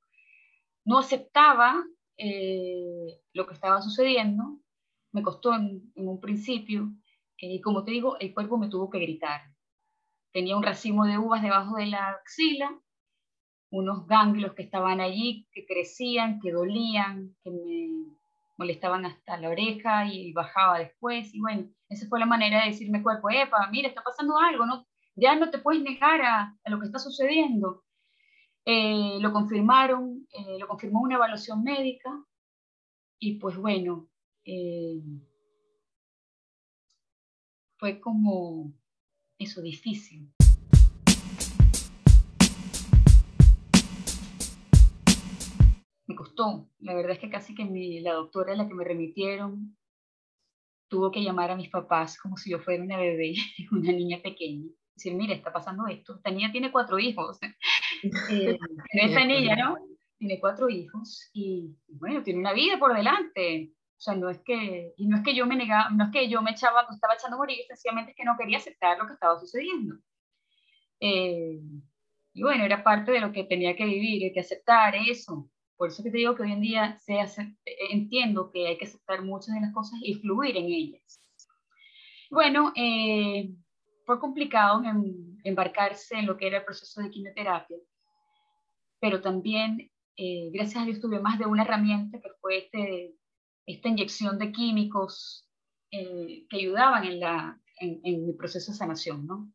[0.86, 1.84] no aceptaba
[2.18, 4.60] eh, lo que estaba sucediendo,
[5.12, 6.92] me costó en, un principio,
[7.38, 9.42] y como te digo, el cuerpo me tuvo que gritar.
[10.32, 12.80] Tenía un racimo de uvas debajo de la axila,
[13.70, 17.90] unos ganglios que estaban allí, que crecían, que dolían, que me
[18.58, 21.34] molestaban hasta la oreja y bajaba después.
[21.34, 24.86] Y bueno, esa fue la manera de decirme cuerpo, epa, mira, está pasando algo, no,
[25.16, 27.84] ya no te puedes negar a, lo que está sucediendo.
[28.66, 32.12] Eh, lo confirmaron, eh, lo confirmó una evaluación médica
[33.20, 34.10] y pues bueno,
[34.48, 35.02] eh,
[37.78, 38.74] fue como
[39.38, 40.32] eso difícil.
[46.08, 47.66] Me costó, la verdad es que casi que
[48.02, 49.78] la doctora a la que me remitieron
[50.90, 53.36] tuvo que llamar a mis papás como si yo fuera una bebé,
[53.72, 56.16] una niña pequeña decir, mire, está pasando esto.
[56.16, 57.40] Esta niña tiene cuatro hijos.
[58.32, 58.58] eh,
[58.92, 59.78] esta niña, ¿no?
[60.18, 63.72] Tiene cuatro hijos y, bueno, tiene una vida por delante.
[63.98, 66.30] O sea, no es que, y no es que yo me negaba, no es que
[66.30, 69.08] yo me echaba, me estaba echando a morir, sencillamente es que no quería aceptar lo
[69.08, 69.96] que estaba sucediendo.
[71.00, 71.60] Eh,
[72.34, 75.50] y bueno, era parte de lo que tenía que vivir, hay que aceptar eso.
[75.76, 77.56] Por eso que te digo que hoy en día se hace,
[77.92, 81.20] entiendo que hay que aceptar muchas de las cosas y fluir en ellas.
[82.30, 83.50] Bueno, eh,
[84.06, 84.84] fue complicado
[85.44, 87.78] embarcarse en lo que era el proceso de quimioterapia,
[89.00, 93.16] pero también, eh, gracias a Dios, tuve más de una herramienta que fue este,
[93.68, 95.48] esta inyección de químicos
[95.92, 99.54] eh, que ayudaban en, la, en, el proceso de sanación, ¿no?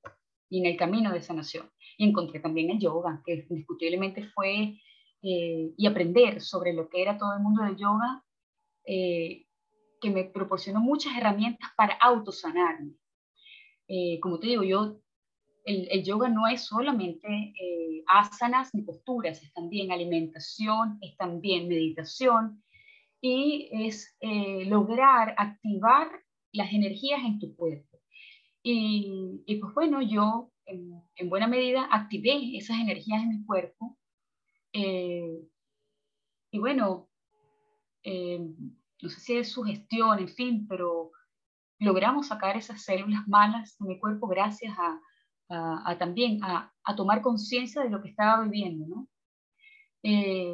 [0.48, 1.68] Y en el camino de sanación.
[1.98, 4.78] Y encontré también el yoga, que indiscutiblemente fue,
[5.22, 8.24] eh, y aprender sobre lo que era todo el mundo del yoga,
[8.84, 12.96] que me proporcionó muchas herramientas para autosanarme
[13.94, 14.96] eh, como te digo, yo,
[15.64, 22.62] el, yoga no es solamente eh, asanas ni posturas, es también alimentación, es también meditación
[23.22, 26.10] y es eh, lograr activar
[26.52, 27.98] las energías en tu cuerpo.
[28.62, 33.96] Y, pues bueno, yo en, en, buena medida activé esas energías en mi cuerpo.
[34.74, 37.08] y bueno,
[38.04, 41.12] no sé si es sugestión, en fin, pero
[41.78, 45.00] logramos sacar esas células malas de mi cuerpo gracias a,
[45.48, 49.08] a, también a, tomar conciencia de lo que estaba viviendo, ¿no?
[50.04, 50.52] Eh,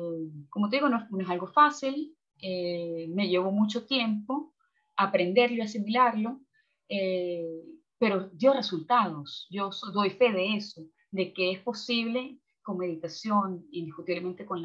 [0.50, 4.54] como te digo, no, es algo fácil, eh, me llevó mucho tiempo
[4.96, 6.40] aprenderlo y asimilarlo,
[6.88, 7.62] eh,
[7.98, 14.44] pero dio resultados, yo doy fe de eso, de que es posible con meditación, indiscutiblemente
[14.44, 14.64] con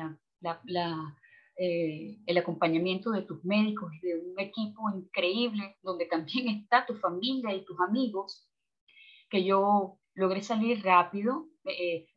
[1.56, 7.54] eh, el acompañamiento de tus médicos de un equipo increíble donde también está tu familia
[7.54, 8.48] y tus amigos,
[9.30, 11.48] que yo logré salir rápido.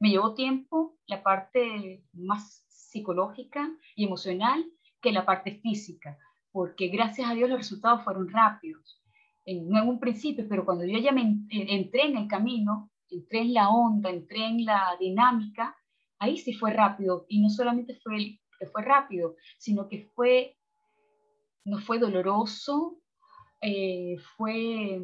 [0.00, 4.64] Me llevó tiempo la parte más psicológica y emocional
[5.12, 6.18] la parte física,
[6.52, 9.02] porque gracias a Dios los resultados fueron rápidos.
[9.44, 13.40] En, no en un principio, pero cuando yo ya me entré en el camino, entré
[13.40, 15.76] en la onda, entré en la dinámica,
[16.18, 17.26] ahí sí fue rápido.
[17.28, 20.56] Y no solamente fue que fue rápido, sino que fue,
[21.64, 22.98] no fue doloroso,
[23.60, 25.00] eh, fue,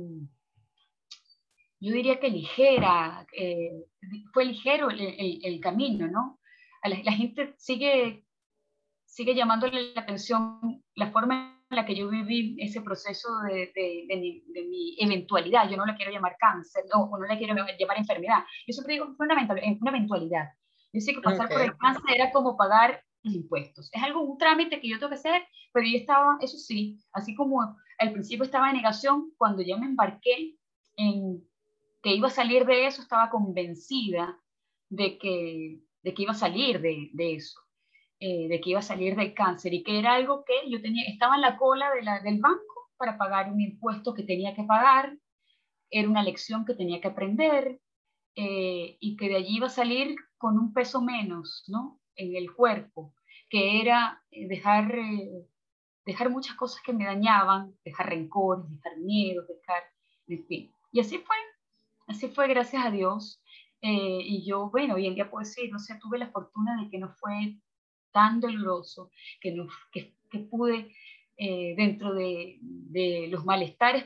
[1.81, 3.85] yo diría que ligera, eh,
[4.33, 6.39] fue ligero el, camino, ¿no?
[6.85, 8.25] la, gente sigue,
[9.13, 14.65] sigue llamándole la atención la forma en la que yo viví ese proceso de, de,
[14.65, 15.69] mi, eventualidad.
[15.69, 18.39] Yo no la quiero llamar cáncer, no, o no la quiero llamar enfermedad.
[18.67, 19.37] Yo siempre digo que fue una,
[19.81, 20.49] una eventualidad.
[20.95, 23.91] Yo sé que pasar por el cáncer era como pagar impuestos.
[23.93, 25.43] Es algo, un trámite que yo tengo que hacer,
[25.75, 29.87] pero yo estaba, eso sí, así como al principio estaba en negación, cuando ya me
[29.87, 30.57] embarqué
[30.97, 31.47] en
[32.03, 34.41] que iba a salir de eso, estaba convencida
[34.89, 37.61] de que, de que iba a salir de, de eso,
[38.25, 41.05] eh, de que iba a salir del cáncer y que era algo que yo tenía,
[41.09, 44.63] estaba en la cola de la, del banco para pagar un impuesto que tenía que
[44.63, 45.19] pagar,
[45.91, 47.81] era una lección que tenía que aprender
[48.37, 51.99] eh, y que de allí iba a salir con un peso menos, ¿no?
[52.17, 53.15] en el cuerpo,
[53.49, 55.47] que era eh, dejar, eh,
[56.05, 59.83] dejar muchas cosas que me dañaban, dejar rencores, dejar miedo, dejar,
[60.29, 60.73] en fin.
[60.93, 61.37] Y así fue,
[62.07, 63.43] así fue, gracias a Dios.
[63.81, 66.89] Eh, y yo, bueno, hoy en día puedo decir, no sé, tuve la fortuna de
[66.89, 67.59] que no fue
[68.13, 69.11] tan doloroso,
[69.41, 70.93] que, no, que, que pude
[71.37, 72.59] eh, dentro de,
[73.31, 74.05] los malestares,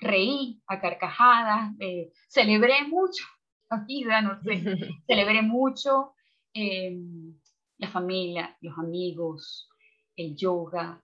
[0.00, 3.24] reí a carcajadas, eh, celebré mucho
[3.70, 4.62] la vida, no sé,
[5.06, 6.14] celebré mucho
[7.78, 9.68] la familia, los amigos,
[10.14, 11.02] el yoga,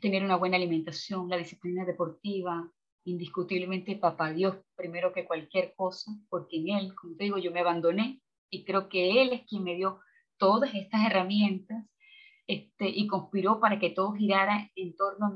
[0.00, 2.70] tener una buena alimentación, la disciplina deportiva,
[3.04, 7.60] indiscutiblemente papá Dios primero que cualquier cosa, porque en Él, como te digo, yo me
[7.60, 8.20] abandoné
[8.50, 10.00] y creo que Él es quien me dio
[10.40, 11.84] todas estas herramientas
[12.48, 15.26] este, y conspiró para que todo girara en torno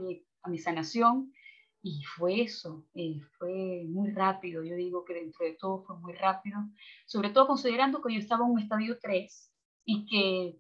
[0.42, 1.32] a mi, sanación.
[1.80, 6.14] Y fue eso, eh, fue muy rápido, yo digo que dentro de todo fue muy
[6.14, 6.58] rápido,
[7.04, 9.52] sobre todo considerando que yo estaba en un estadio 3
[9.84, 10.58] y que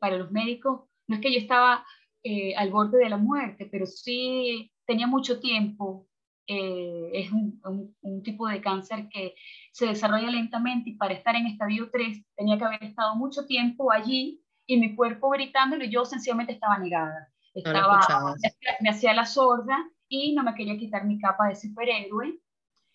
[0.00, 1.84] para los médicos no es que yo estaba
[2.22, 6.08] eh, al borde de la muerte, pero sí tenía mucho tiempo
[6.46, 7.60] eh, es un,
[8.02, 9.34] un, tipo de cáncer que
[9.72, 13.90] se desarrolla lentamente y para estar en estadio 3 tenía que haber estado mucho tiempo
[13.90, 17.32] allí y mi cuerpo gritándolo y yo sencillamente estaba negada.
[17.54, 18.34] Estaba,
[18.80, 19.78] me hacía la sorda
[20.08, 22.38] y no me quería quitar mi capa de superhéroe.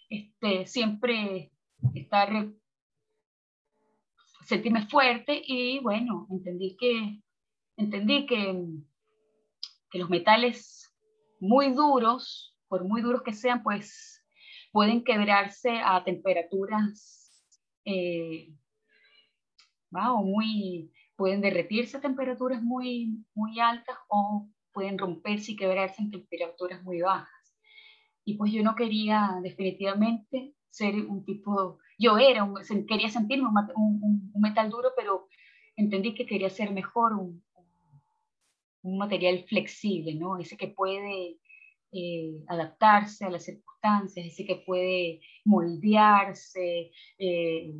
[0.10, 1.52] Este, siempre
[1.94, 2.30] estar,
[4.46, 7.22] sentirme fuerte y bueno, entendí que,
[7.78, 8.64] entendí que,
[9.90, 10.92] que los metales
[11.40, 14.24] muy duros por muy duros que sean, pues
[14.72, 17.44] pueden quebrarse a temperaturas,
[17.84, 18.54] eh,
[19.92, 26.84] muy, pueden derretirse a temperaturas muy, muy altas o pueden romperse y quebrarse en temperaturas
[26.84, 27.28] muy bajas.
[28.24, 32.56] Y pues yo no quería definitivamente ser un tipo, yo era, un,
[32.86, 35.28] quería sentirme un, un, metal duro, pero
[35.76, 40.38] entendí que quería ser mejor un material flexible, ¿no?
[40.38, 41.40] Ese que puede
[41.92, 47.74] eh, adaptarse a las circunstancias, ese que puede moldearse, eh,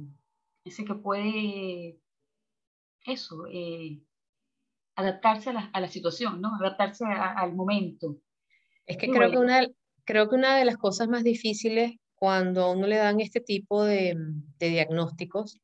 [0.66, 2.00] ese que puede,
[3.06, 4.02] eso, eh,
[4.96, 6.56] adaptarse a la, a la, situación, ¿no?
[6.56, 8.18] Adaptarse al momento.
[8.86, 9.68] Es que creo, que una,
[10.06, 13.84] creo que una de las cosas más difíciles cuando a uno le dan este tipo
[13.84, 14.16] de,
[14.58, 15.62] de diagnósticos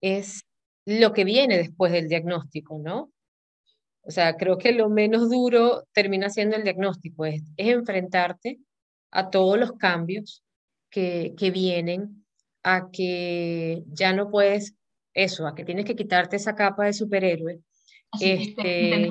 [0.00, 0.44] es
[0.86, 3.12] lo que viene después del diagnóstico, ¿no?
[4.08, 8.58] O sea, creo que lo menos duro termina siendo el diagnóstico, es, enfrentarte
[9.10, 10.42] a todos los cambios
[10.90, 12.24] que, que vienen,
[12.62, 14.74] a que ya no puedes,
[15.12, 17.60] eso, a que tienes que quitarte esa capa de superhéroe.
[18.18, 19.10] Este,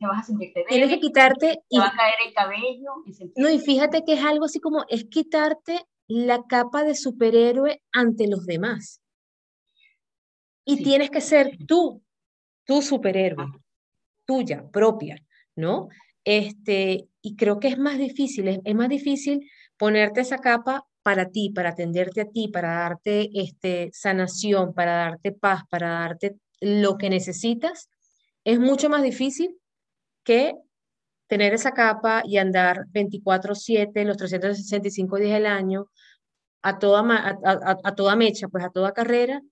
[0.00, 2.92] vas a tienes que quitarte y te va a caer el cabello.
[3.36, 8.26] no, y fíjate que es algo así como, es quitarte la capa de superhéroe ante
[8.26, 9.02] los demás.
[10.64, 12.02] Y tienes que ser tú,
[12.64, 13.44] tu superhéroe
[14.30, 15.16] tuya, propia,
[15.56, 15.88] ¿no?
[16.24, 21.50] Este, y creo que es más difícil, es, más difícil ponerte esa capa para ti,
[21.50, 27.10] para atenderte a ti, para darte este, sanación, para darte paz, para darte lo que
[27.10, 27.88] necesitas,
[28.44, 29.58] es mucho más difícil
[30.22, 30.54] que
[31.26, 35.90] tener esa capa y andar 24/7, los 365 días del año,
[36.62, 37.02] a toda,
[37.84, 39.42] a toda mecha, pues a toda carrera,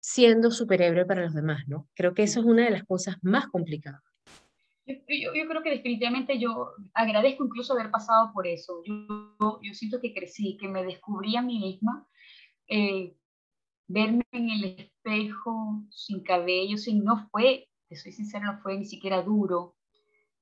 [0.00, 1.88] siendo superhéroe para los demás, ¿no?
[1.94, 4.07] Creo que eso es una de las cosas más complicadas.
[4.88, 8.82] Yo, yo, creo que definitivamente yo agradezco incluso haber pasado por eso.
[8.86, 12.08] Yo, yo siento que crecí, que me descubrí a mí misma.
[12.68, 13.14] Eh,
[13.86, 18.86] verme en el espejo sin cabello, sin, no fue, te soy sincera, no fue ni
[18.86, 19.76] siquiera duro.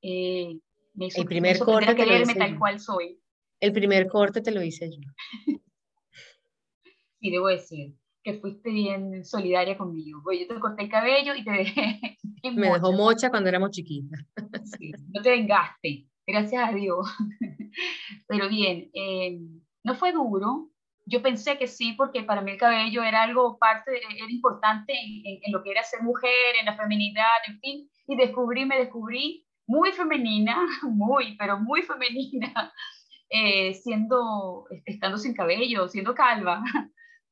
[0.00, 0.60] Eh,
[0.94, 3.20] me el primer corte te lo hice tal cual soy.
[3.58, 5.00] El primer corte te lo hice yo.
[7.20, 10.20] sí, debo decir que fuiste bien solidaria conmigo.
[10.32, 12.18] yo te corté el cabello y te dejé.
[12.56, 14.18] Me dejó mocha cuando éramos chiquitas.
[14.76, 17.06] Sí, no te vengaste, gracias a Dios.
[18.26, 19.38] Pero bien, eh,
[19.84, 20.70] no fue duro.
[21.04, 25.52] Yo pensé que sí, porque para mí el cabello era algo parte, era importante en,
[25.52, 27.88] lo que era ser mujer, en la feminidad, en fin.
[28.08, 32.72] Y descubrí, me descubrí muy femenina, muy, pero muy femenina,
[33.30, 36.60] eh, siendo, estando sin cabello, siendo calva.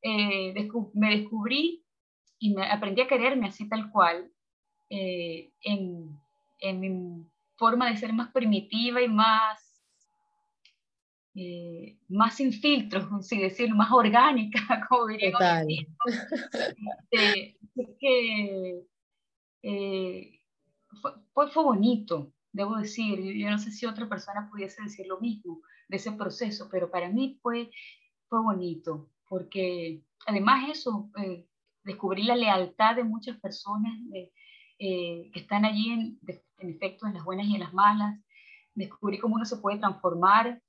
[0.06, 0.52] Eh,
[0.92, 1.82] me descubrí
[2.38, 4.30] y me aprendí a quererme así tal cual,
[4.90, 6.20] eh, en,
[6.58, 7.24] en, mi
[7.56, 9.82] forma de ser más primitiva y más,
[11.34, 15.32] eh, más sin filtros, así decirlo, más orgánica, como diría.
[17.10, 17.56] Este,
[17.98, 18.82] que,
[21.32, 25.62] fue, fue, bonito, debo decir, yo, no sé si otra persona pudiese decir lo mismo
[25.88, 27.70] de ese proceso, pero para mí fue,
[28.28, 31.46] fue bonito porque además eso, eh,
[31.82, 33.92] descubrí la lealtad de muchas personas
[34.78, 36.18] eh, que están allí en,
[36.58, 38.18] efecto en las buenas y en las malas,
[38.74, 40.60] descubrí cómo uno se puede transformar,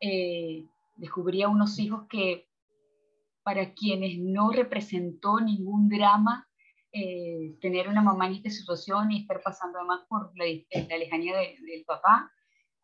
[0.00, 0.64] eh,
[0.96, 2.48] descubrí a unos hijos que
[3.42, 6.46] para quienes no representó ningún drama,
[6.92, 10.44] eh, tener una mamá en esta situación y estar pasando además por la,
[10.88, 12.30] la lejanía del papá.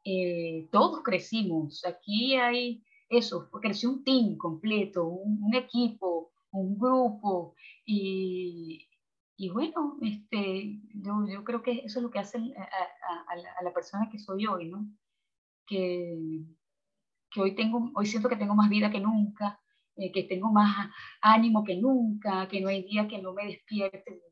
[0.05, 1.85] Eh, todos crecimos.
[1.85, 2.83] Aquí hay
[3.19, 7.55] eso, creció un team completo, un, equipo, un grupo
[7.85, 8.89] y,
[9.37, 13.73] y bueno, este, yo, yo, creo que eso es lo que hace a, a, la,
[13.73, 14.87] persona que soy hoy, ¿no?
[15.67, 16.45] Que,
[17.31, 19.61] que, hoy, tengo, hoy siento que tengo más vida que nunca,
[19.97, 20.91] eh, que tengo más
[21.21, 24.23] ánimo que nunca, que no hay día que no me despierte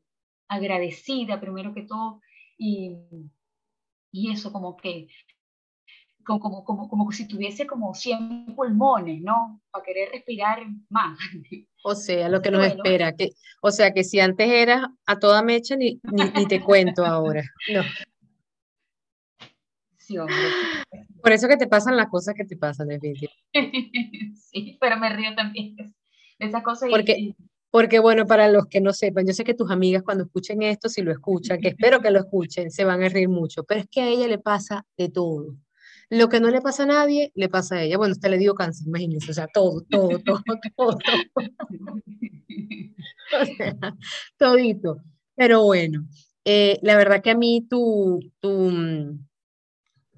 [0.47, 2.21] agradecida primero que todo
[2.57, 2.97] y,
[4.11, 5.07] y eso como que
[6.23, 9.61] como, como, como, como si tuviese como 100 pulmones, ¿no?
[9.71, 10.59] Para querer respirar
[10.89, 11.17] más.
[11.83, 15.43] O sea, lo que nos espera, que, o sea, que si antes era a toda
[15.43, 17.43] mecha, ni, ni, te cuento ahora.
[17.73, 17.81] No.
[19.97, 20.35] Sí, hombre.
[21.21, 23.41] Por eso que te pasan las cosas que te pasan, definitivamente.
[24.35, 25.93] sí, pero me río también de
[26.39, 26.89] esas cosas.
[26.89, 27.35] Porque,
[27.69, 30.89] porque, bueno, para los que no sepan, yo sé que tus amigas cuando escuchen esto,
[30.89, 33.87] si lo escuchan, que espero que lo escuchen, se van a reír mucho, pero es
[33.89, 35.55] que a ella le pasa de todo.
[36.09, 37.97] Lo que no le pasa a nadie, le pasa a ella.
[37.97, 40.43] Bueno, usted le dio cáncer, imagínense, o sea, todo, todo, todo,
[40.75, 40.97] todo,
[41.77, 41.97] todo.
[44.37, 44.97] Todito.
[45.35, 46.07] Pero bueno,
[46.45, 49.17] eh, la verdad que a mí tú, tú,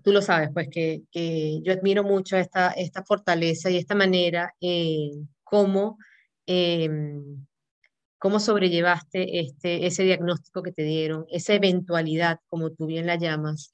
[0.03, 4.53] tú lo sabes, pues que, que yo admiro mucho esta, esta fortaleza y esta manera
[4.61, 5.11] eh,
[5.43, 5.97] como
[6.45, 7.45] em,
[8.17, 13.71] cómo sobrellevaste este, ese diagnóstico que te dieron, esa eventualidad, como tú bien la llamas,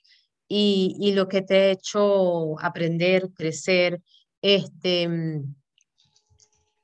[0.54, 4.02] y, lo que te ha hecho aprender, crecer.
[4.42, 5.56] Este, mm,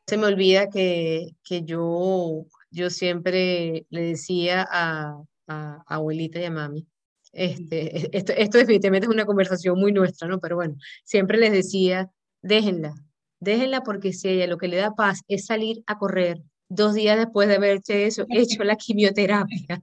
[0.08, 6.52] se me olvida que, que yo, yo siempre le decía a, a, abuelita y a
[6.52, 6.88] mami,
[7.34, 10.40] este, esto, esto definitivamente es una conversación muy nuestra, ¿no?
[10.40, 12.10] Pero bueno, siempre les decía,
[12.42, 12.94] déjenla,
[13.42, 17.18] déjenla porque si ella lo que le da paz es salir a correr dos días
[17.18, 18.26] después de haber hecho
[18.64, 19.82] la quimioterapia,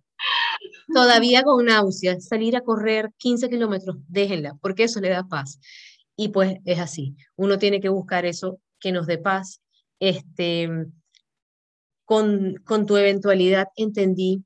[0.92, 5.60] todavía con náuseas, salir a correr 15 kilómetros, déjenla, porque eso le da paz.
[6.16, 9.60] Y pues es así, uno tiene que buscar eso que nos dé paz.
[9.98, 10.68] Este,
[12.04, 14.44] con, con tu eventualidad entendí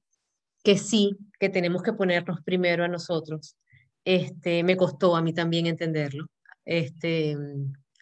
[0.62, 3.56] que sí, que tenemos que ponernos primero a nosotros.
[4.04, 6.26] Este, me costó a mí también entenderlo.
[6.64, 7.36] Este,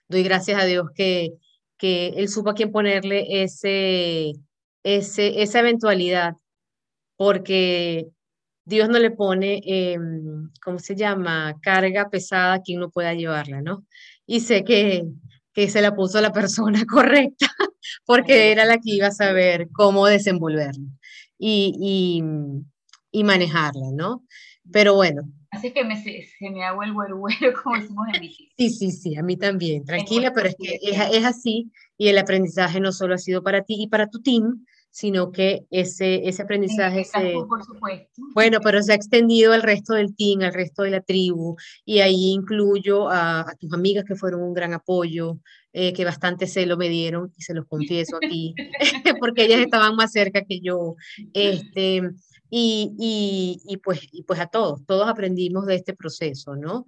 [0.09, 1.35] doy gracias a Dios que,
[1.77, 4.33] que Él supo a quién ponerle ese,
[4.83, 6.35] ese, esa eventualidad,
[7.17, 8.09] porque
[8.65, 13.63] Dios no le pone, em, ¿cómo se llama?, carga pesada a quien no pueda llevarla,
[13.63, 13.87] ¿no?
[14.27, 15.05] Y sé que,
[15.53, 17.47] que se la puso a la persona correcta,
[18.05, 20.89] porque era la que iba a saber cómo desenvolverla
[21.39, 22.23] y,
[23.13, 24.25] y, manejarla, ¿no?
[24.71, 25.23] Pero bueno.
[25.51, 27.21] Así que me, se, me hago el güero,
[27.63, 30.99] como decimos en mi Sí, sí, sí, a mí también, tranquila, pero es que es,
[31.13, 34.67] es así y el aprendizaje no solo ha sido para ti y para tu team,
[34.97, 37.35] sino que ese, ese aprendizaje se...
[37.47, 38.23] Por supuesto.
[38.33, 41.99] Bueno, pero se ha extendido al resto del team, al resto de la tribu, y
[41.99, 45.39] ahí incluyo a, tus amigas que fueron un gran apoyo,
[45.75, 48.55] eh, que bastante se lo me dieron, y se los confieso aquí,
[49.21, 50.97] porque ellas estaban más cerca que yo.
[51.35, 52.01] Este,
[52.49, 56.87] y, y, y, pues, y pues a todos, todos aprendimos de este proceso, ¿no?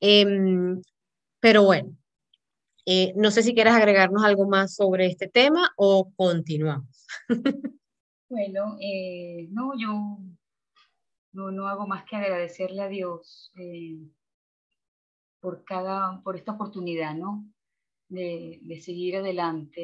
[0.00, 0.82] Em,
[1.38, 1.96] pero bueno,
[2.86, 7.06] eh, no sé si quieres agregarnos algo más sobre este tema o continuamos.
[8.28, 10.18] bueno, eh, no, yo
[11.32, 13.98] no, hago más que agradecerle a Dios eh,
[15.40, 17.50] por, cada, por esta oportunidad, ¿no?
[18.08, 19.82] De, seguir adelante.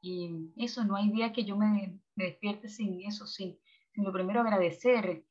[0.00, 3.58] y eso, no hay día que yo me, despierte sin eso, sin,
[3.92, 5.24] sin lo primero agradecer,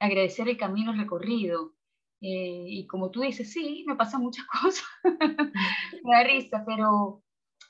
[0.00, 1.77] agradecer el camino recorrido,
[2.20, 4.84] eh, y como tú dices, sí, me pasan muchas cosas,
[6.02, 7.22] me da risa, pero,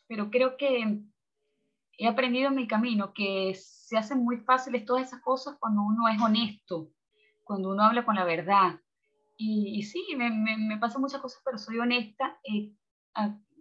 [0.07, 1.01] pero creo que
[1.99, 6.09] he aprendido en mi camino que se hacen muy fáciles todas esas cosas cuando uno
[6.09, 6.91] es honesto,
[7.45, 8.81] cuando uno habla con la verdad.
[9.41, 12.75] Y, sí, me, me, pasan muchas cosas, pero soy honesta eh,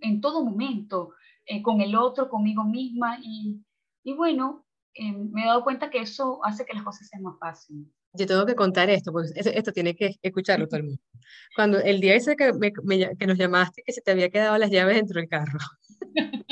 [0.02, 1.14] en todo momento,
[1.46, 3.20] eh, con el otro, conmigo misma.
[3.22, 3.64] Y,
[4.04, 4.66] y bueno,
[4.98, 8.46] me he dado cuenta que eso hace que las cosas sean más fáciles yo tengo
[8.46, 11.02] que contar esto, porque esto, tiene que escucharlo todo el mundo.
[11.56, 12.52] Cuando el día ese que,
[13.20, 15.60] que nos llamaste, que se te había quedado las llaves dentro del carro.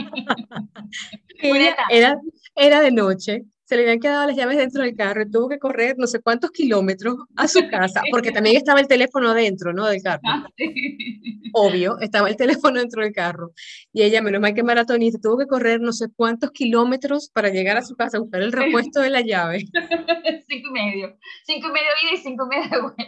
[1.89, 2.20] era,
[2.55, 5.57] era de noche, se le habían quedado las llaves dentro del carro y tuvo que
[5.57, 9.88] correr no sé cuántos kilómetros a su casa, porque también estaba el teléfono dentro, ¿no?
[9.88, 10.22] Del carro.
[10.26, 10.47] Ah,
[11.53, 13.53] Obvio, estaba el teléfono dentro del carro.
[13.91, 17.78] Y ella, menos mal que maratonista, tuvo que correr no sé cuántos kilómetros para llegar
[17.78, 19.59] a su casa a buscar el repuesto de la llave.
[20.47, 21.18] cinco y medio.
[21.45, 23.03] Cinco y medio vida y cinco y medio vuelta.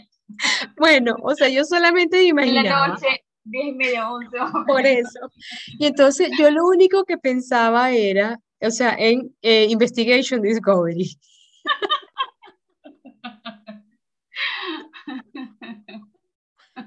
[0.77, 2.67] Bueno, o sea, yo solamente imaginaba.
[2.67, 3.07] En la noche,
[3.43, 4.37] diez y media, once.
[4.65, 5.19] Por eso.
[5.77, 11.17] Y entonces yo lo único que pensaba era o sea, en eh, Investigation Discovery.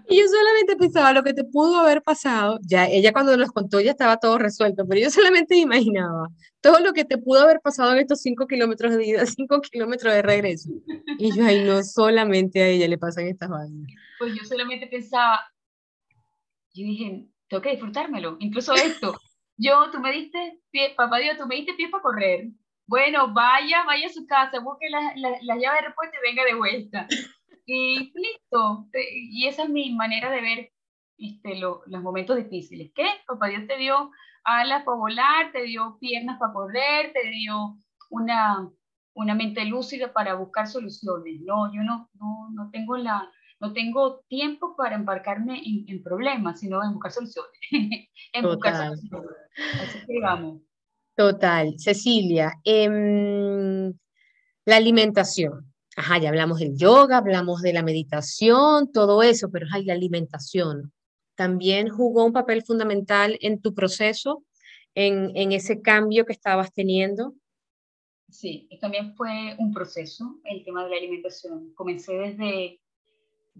[0.08, 3.80] Y yo solamente pensaba lo que te pudo haber pasado, ya ella cuando nos contó
[3.80, 6.28] ya estaba todo resuelto, pero yo solamente imaginaba
[6.60, 10.12] todo lo que te pudo haber pasado en estos cinco kilómetros de ida, cinco kilómetros
[10.12, 10.70] de regreso.
[11.18, 13.88] Y yo, ay, no solamente a ella le pasan estas vainas.
[14.18, 15.40] Pues yo solamente pensaba,
[16.74, 19.14] yo dije, tengo que disfrutármelo, incluso esto.
[19.60, 22.48] Yo, tú me diste pie, papá Dios, tú me diste pie para correr.
[22.86, 26.44] Bueno, vaya, vaya a su casa, busque la, la, la llave de respuesta y venga
[26.44, 27.06] de vuelta.
[27.66, 28.88] Y listo.
[28.94, 30.72] Y esa es mi manera de ver
[31.18, 32.90] este, los momentos difíciles.
[32.94, 33.06] ¿Qué?
[33.26, 34.10] Papá Dios te dio
[34.44, 37.76] alas para volar, te dio piernas para correr, te dio
[38.10, 38.68] una,
[39.14, 41.42] una mente lúcida para buscar soluciones.
[41.42, 43.30] No, yo no, no, no tengo la,
[43.60, 47.50] no tengo tiempo para embarcarme en, problemas, sino en buscar soluciones.
[48.32, 49.30] en buscar soluciones.
[49.82, 50.62] Así que vamos.
[51.14, 51.74] Total.
[51.78, 53.92] Cecilia, em,
[54.64, 55.70] la alimentación.
[55.96, 60.92] Ajá, ya hablamos del yoga, hablamos de la meditación, todo eso, pero hay la alimentación.
[61.34, 64.44] También jugó un papel fundamental en tu proceso,
[64.94, 67.34] en, en ese cambio que estabas teniendo.
[68.30, 71.74] Sí, también fue un proceso el tema de la alimentación.
[71.74, 72.79] Comencé desde,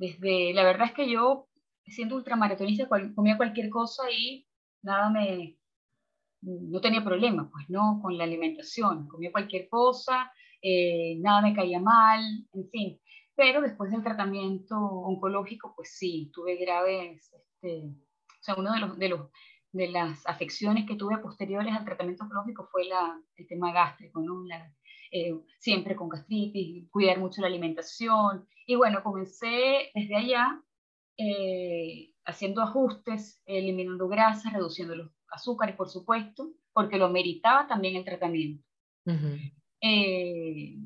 [0.00, 1.48] desde la verdad es que yo,
[1.84, 4.46] siendo ultramaratonista, comía cualquier cosa y
[4.82, 5.58] nada me,
[6.40, 9.06] no tenía problema, pues no, con la alimentación.
[9.08, 10.32] Comía cualquier cosa,
[10.62, 12.22] eh, nada me caía mal,
[12.54, 13.00] en fin.
[13.34, 18.98] Pero después del tratamiento oncológico, pues sí, tuve graves, este, o sea, uno de los,
[18.98, 19.30] de los
[19.72, 24.42] de las afecciones que tuve posteriores al tratamiento oncológico fue la, el tema gástrico, ¿no?
[25.10, 28.48] Eh, siempre con gastritis, cuidar mucho la alimentación.
[28.66, 30.62] Y bueno, comencé desde allá
[31.16, 38.04] eh, haciendo ajustes, eliminando grasas, reduciendo los azúcares, por supuesto, porque lo meritaba también el
[38.04, 38.64] tratamiento.
[39.82, 40.76] Eh,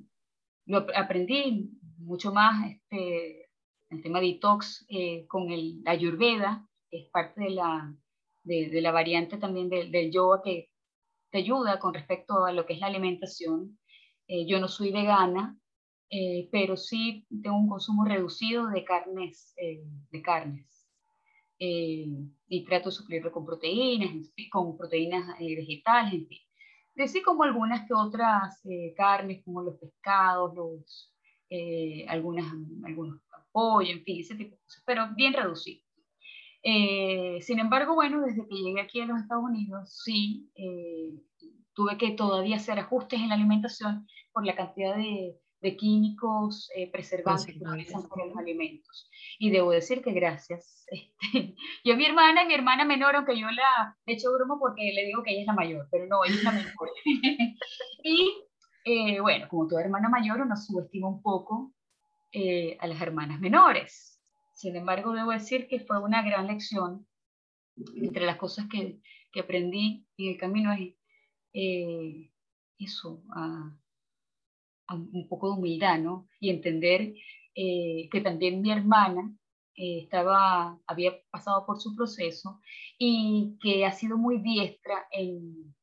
[0.67, 3.51] lo aprendí mucho más este,
[3.91, 7.95] el tema detox eh, con el, la ayurveda, que es parte de la,
[8.43, 10.71] de, la variante también del, yoga que
[11.31, 13.79] te ayuda con respecto a lo que es la alimentación.
[14.29, 15.59] Eh, yo no soy vegana,
[16.53, 20.87] pero sí tengo un consumo reducido de carnes, de carnes.
[21.59, 26.45] y trato de suplirlo con proteínas, con proteínas vegetales, en fin
[27.03, 31.13] así como algunas que otras eh, carnes, como los pescados, los,
[31.51, 32.47] eh, algunas,
[32.85, 33.21] algunos
[33.51, 35.81] pollo, en fin, ese tipo de cosas, pero bien reducido.
[36.63, 40.51] Eh, sin embargo, bueno, desde que llegué aquí a los Estados Unidos, sí,
[41.75, 47.47] tuve que todavía hacer ajustes en la alimentación por la cantidad de, de químicos preservantes
[47.47, 49.11] que utilizan para los alimentos.
[49.39, 50.87] Y debo decir que gracias.
[50.95, 51.55] Este,
[51.85, 55.07] yo mi hermana y mi hermana menor, aunque yo la he hecho broma porque le
[55.07, 56.91] digo que ella es la mayor, pero no, ella es la menor.
[58.05, 58.45] y
[58.85, 61.73] eh, bueno, como toda hermana mayor, uno subestima un poco
[62.33, 64.21] eh, a las hermanas menores.
[64.53, 67.07] Sin embargo, debo decir que fue una gran lección.
[67.97, 69.01] Entre las cosas que,
[69.33, 70.95] que aprendí en el camino es
[71.55, 72.31] eh,
[72.79, 73.73] eso, a,
[74.91, 76.29] un poco de humildad, ¿no?
[76.41, 77.15] Y entender
[77.55, 79.33] eh, que también mi hermana
[79.77, 82.61] eh, estaba, había pasado por su proceso
[82.99, 85.75] y que ha sido muy diestra, en,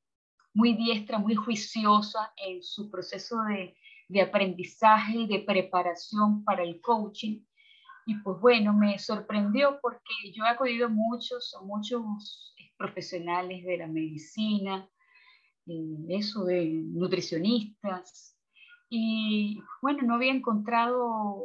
[0.53, 3.76] muy diestra, muy juiciosa en su proceso de,
[4.09, 7.43] de aprendizaje y de preparación para el coaching.
[8.05, 13.88] Y pues bueno, me sorprendió porque yo he acudido muchos, a muchos profesionales de la
[13.88, 14.89] medicina,
[16.09, 18.32] eso de nutricionistas,
[18.93, 21.41] y bueno, no había encontrado,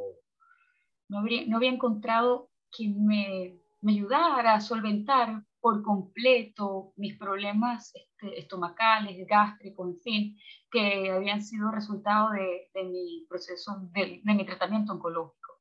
[1.08, 7.94] no había, no había encontrado quien me, me, ayudara a solventar por completo mis problemas
[7.94, 10.38] este, estomacales, gástricos, en fin,
[10.72, 15.60] que habían sido resultado de, de mi proceso, de, de mi tratamiento oncológico.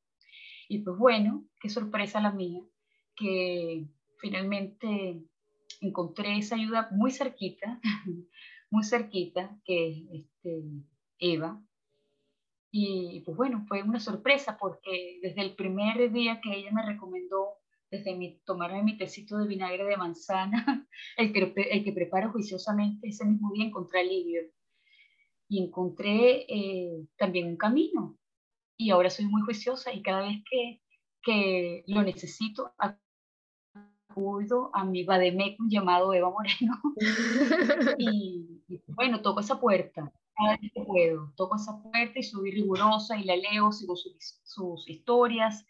[0.68, 2.62] Y pues bueno, qué sorpresa la mía,
[3.14, 3.86] que
[4.18, 5.22] finalmente
[5.80, 7.80] encontré esa ayuda muy cerquita,
[8.70, 10.62] muy cerquita, que este,
[11.18, 11.62] Eva,
[12.78, 17.54] y pues bueno, fue una sorpresa porque desde el primer día que ella me recomendó,
[17.90, 20.86] desde mi, tomarme mi tecito de vinagre de manzana,
[21.16, 24.42] el que, el que preparo juiciosamente, ese mismo día encontré alivio.
[25.48, 28.18] Y encontré eh, también un camino.
[28.76, 30.82] Y ahora soy muy juiciosa y cada vez que,
[31.22, 32.74] que lo necesito,
[34.10, 36.78] acudo a mi vademecum llamado Eva Moreno.
[37.98, 38.55] y
[38.88, 41.32] bueno, toco esa puerta cada vez que puedo.
[41.36, 45.66] Toco esa puerta y soy rigurosa y la leo, sigo sus, sus historias.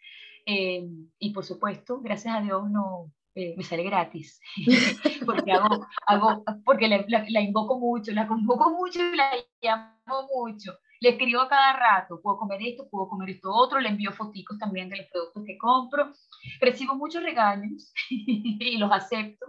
[0.47, 0.89] Eh,
[1.19, 4.41] y por supuesto, gracias a Dios, no, eh, me sale gratis,
[5.27, 10.73] porque, hago, hago, porque la, la, invoco mucho, la convoco mucho y la llamo mucho.
[11.01, 14.59] Le escribo a cada rato, puedo comer esto, puedo comer esto otro, le envío fotos
[14.59, 16.13] también de los productos que compro.
[16.61, 19.47] Recibo muchos regaños y los acepto.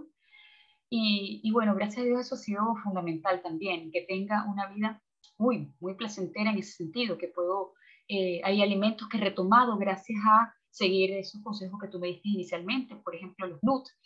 [0.89, 5.01] Y, bueno, gracias a Dios eso ha sido fundamental también, que tenga una vida
[5.37, 7.73] muy, muy placentera en ese sentido, que puedo,
[8.07, 12.29] eh, hay alimentos que he retomado gracias a seguir esos consejos que tú me diste
[12.29, 13.97] inicialmente, por ejemplo, los nuts,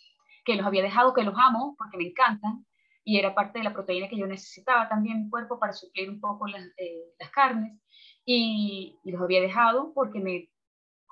[0.43, 2.65] que los había dejado, que los amo porque me encantan,
[3.03, 6.09] y era parte de la proteína que yo necesitaba también en mi cuerpo para suplir
[6.09, 7.79] un poco las, eh, las carnes,
[8.25, 10.49] y, los había dejado porque me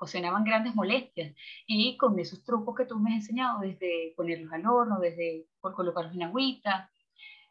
[0.00, 1.34] ocasionaban grandes molestias,
[1.66, 6.14] y con esos trucos que tú me has enseñado, desde ponerlos al horno, desde colocarlos
[6.14, 6.90] en agüita,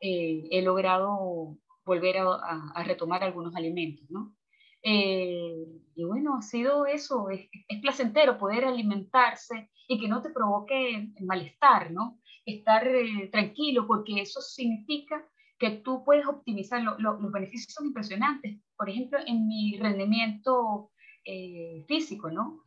[0.01, 4.35] eh, he logrado volver a, a retomar algunos alimentos, ¿no?
[4.81, 10.29] Eh, y bueno, ha sido eso, es, es, placentero poder alimentarse y que no te
[10.29, 12.19] provoque malestar, ¿no?
[12.45, 15.23] Estar eh, tranquilo, porque eso significa
[15.59, 18.57] que tú puedes optimizar, los beneficios son impresionantes.
[18.77, 20.89] Por ejemplo, en mi rendimiento
[21.25, 22.63] eh, físico, ¿no?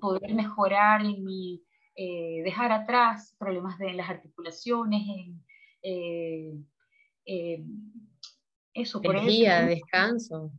[0.00, 1.62] Poder mejorar en mi,
[1.94, 5.02] dejar atrás problemas de las articulaciones,
[5.82, 6.66] en,
[8.72, 9.00] eso.
[9.02, 10.52] Energía, por descanso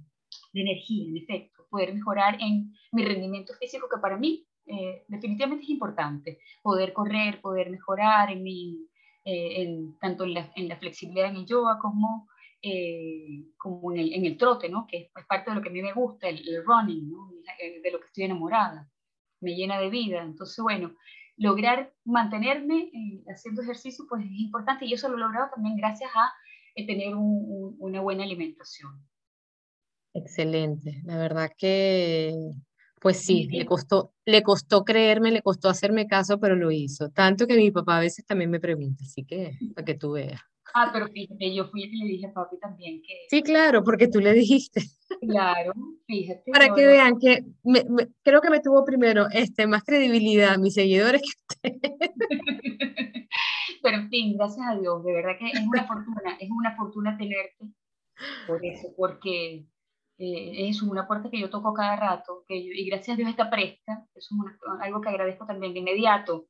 [0.54, 5.64] de energía, en efecto, poder mejorar en mi rendimiento físico, que para mí eh, definitivamente
[5.64, 8.88] es importante, poder correr, poder mejorar en mi,
[9.26, 12.28] eh, en, tanto en la, en la, flexibilidad en el yoga como,
[12.62, 14.86] eh, como en, el, en, el, trote, ¿no?
[14.88, 17.32] que es parte de lo que a mí me gusta, el, running, ¿no?
[17.84, 18.90] de lo que estoy enamorada,
[19.42, 20.24] me llena de vida.
[20.24, 20.96] Entonces, bueno,
[21.38, 22.92] lograr mantenerme
[23.28, 26.32] haciendo ejercicio pues es importante y eso lo he logrado también gracias a
[26.86, 29.06] tener un, una buena alimentación.
[30.14, 32.34] Excelente, la verdad que,
[33.00, 37.10] pues sí, le costó, le costó creerme, le costó hacerme caso, pero lo hizo.
[37.10, 40.42] Tanto que mi papá a veces también me pregunta, así que para que tú veas.
[40.74, 43.14] Ah, pero fíjate, yo fui y le dije a papi también que...
[43.30, 44.82] Sí, claro, porque tú le dijiste.
[45.22, 45.74] Claro,
[46.06, 46.52] fíjate.
[46.52, 47.44] Para que vean que
[48.24, 51.80] creo que me tuvo primero este, más credibilidad mis seguidores que usted.
[53.82, 57.18] pero en fin, gracias a Dios, de verdad que es una fortuna, es una fortuna
[57.18, 57.66] tenerte
[58.48, 59.66] por eso, porque
[60.18, 63.50] eh, es una puerta que yo toco cada rato que y gracias a Dios está
[63.50, 66.48] presta, eso es algo que agradezco también de inmediato.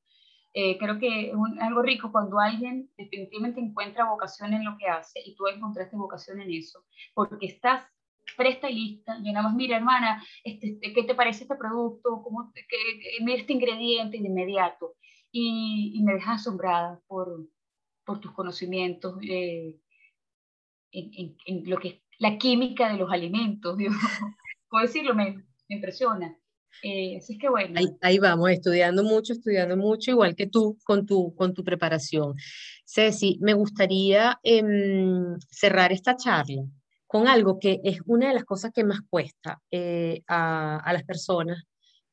[0.53, 5.19] Eh, creo que es algo rico cuando alguien definitivamente encuentra vocación en lo que hace
[5.23, 6.83] y tú encontraste vocación en eso,
[7.13, 7.83] porque estás
[8.35, 9.17] presta y lista.
[9.23, 12.21] Yo nada más, mira, hermana, este, este ¿qué te parece este producto?
[12.23, 14.95] ¿Cómo, que, mira este ingrediente de inmediato.
[15.31, 17.47] Y, y me dejas asombrada por,
[18.03, 19.75] por tus conocimientos eh,
[20.91, 23.93] en, en, en, lo que la química de los alimentos, digo,
[24.69, 26.35] puedo decirlo, me, impresiona.
[26.83, 27.79] Eh, así es que bueno.
[28.01, 32.35] Ahí, vamos, estudiando mucho, estudiando mucho, igual que tú con tu, con tu preparación.
[32.85, 36.63] Ceci, me gustaría em, cerrar esta charla
[37.05, 41.03] con algo que es una de las cosas que más cuesta eh, a, a, las
[41.03, 41.63] personas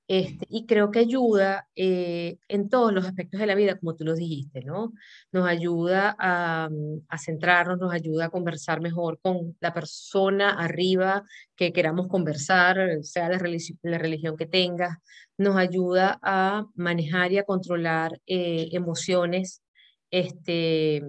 [0.08, 4.04] este, y creo que ayuda eh, en todos los aspectos de la vida, como tú
[4.04, 4.92] lo dijiste, ¿no?
[5.32, 11.24] Nos ayuda a, mm, a, centrarnos, nos ayuda a conversar mejor con la persona arriba
[11.56, 13.38] que queramos conversar, sea la,
[13.82, 14.96] la religión que tengas,
[15.38, 19.62] nos ayuda a manejar y a controlar eh, emociones
[20.10, 21.02] este,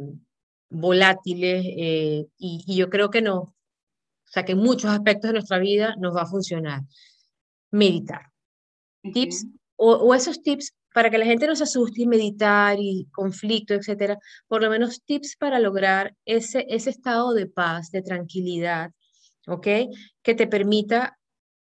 [0.70, 3.54] volátiles eh, y yo creo que no, o
[4.26, 6.82] sea, que en muchos aspectos de nuestra vida nos va a funcionar.
[7.72, 8.32] Meditar
[9.12, 9.46] tips
[9.76, 14.18] o, esos tips para que la gente no se asuste y meditar y conflicto, etcétera,
[14.48, 18.92] por lo menos tips para lograr ese, ese estado de paz, de tranquilidad,
[19.48, 19.68] ¿ok?
[20.24, 21.20] Que te permita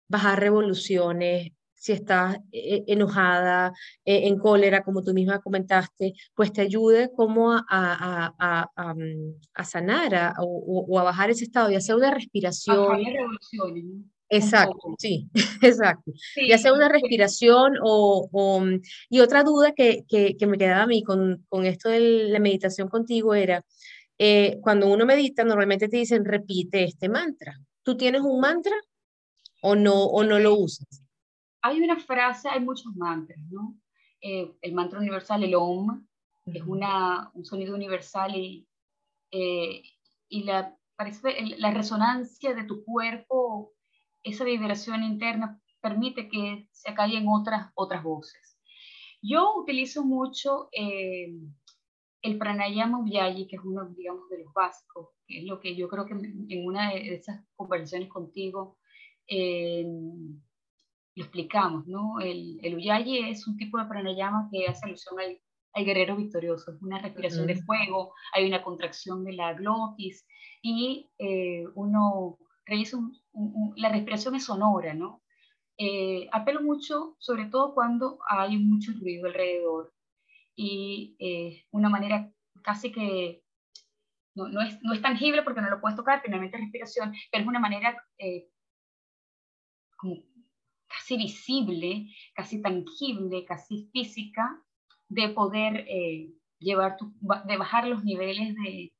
[0.09, 3.73] bajar revoluciones, si estás eh, enojada,
[4.05, 8.95] eh, en cólera, como tú misma comentaste, pues te ayude como a, a, a, a
[8.95, 12.89] mm, sanar o, a bajar ese estado y hacer una respiración.
[12.89, 13.85] Bajar revoluciones.
[14.31, 15.29] Exacto, sí,
[15.63, 16.13] exacto.
[16.47, 18.29] ya sea una respiración o,
[18.61, 22.29] mm, y otra duda que, que, que, me quedaba a mí con, con esto de
[22.29, 23.65] la meditación contigo era,
[24.19, 27.59] eh, cuando uno medita, normalmente te dicen, repite este mantra.
[27.83, 28.77] ¿Tú tienes un mantra
[29.63, 31.05] o no, o no lo usas?
[31.63, 33.77] Hay una frase, hay muchos mantras, ¿no?
[34.21, 36.05] Eh, el mantra universal, el OM,
[36.47, 38.67] es una, un sonido universal y,
[39.31, 39.83] eh,
[40.29, 43.73] y la, parece, la resonancia de tu cuerpo
[44.23, 48.59] esa vibración interna permite que se acallen otras, otras voces.
[49.23, 51.33] Yo utilizo mucho eh,
[52.23, 55.89] el pranayama Vyayi, que es uno, digamos, de los básicos, que es lo que yo
[55.89, 58.79] creo que en una de esas conversaciones contigo
[59.27, 62.21] eh, lo explicamos, ¿no?
[62.21, 62.79] El, el
[63.31, 65.41] es un tipo de pranayama que hace alusión al
[65.79, 70.27] hay guerreros victoriosos, una respiración de fuego, hay una contracción de la glotis
[70.63, 72.99] y eh, uno realiza
[73.77, 75.23] la respiración es sonora, ¿no?
[75.79, 79.95] Eh, apelo mucho, sobre todo cuando hay mucho ruido alrededor
[80.57, 82.33] y eh, una manera
[82.63, 83.45] casi que
[84.35, 87.49] no, no, es, no, es, tangible porque no lo puedes tocar, finalmente respiración, pero es
[87.49, 88.49] una manera eh,
[89.97, 90.17] como
[90.89, 94.61] casi visible, casi tangible, casi física
[95.09, 97.15] de poder eh, llevar, tu,
[97.47, 98.93] de bajar los niveles de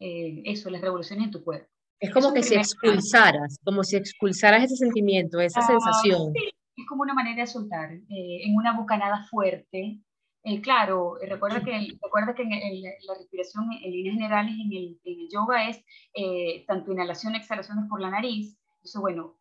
[0.00, 1.73] eso, las revoluciones en tu cuerpo.
[2.04, 6.32] Es como que si expulsaras, como si expulsaras ese sentimiento, esa ah, sensación.
[6.32, 10.00] Sí, es como una manera de soltar, en una bocanada fuerte,
[10.46, 15.00] eh, claro, eh, recuerda que, recuerda que en, la respiración en líneas generales en el,
[15.02, 15.82] en el yoga es
[16.12, 18.54] eh, tanto inhalación y exhalación por la nariz.
[18.76, 19.38] Entonces, bueno,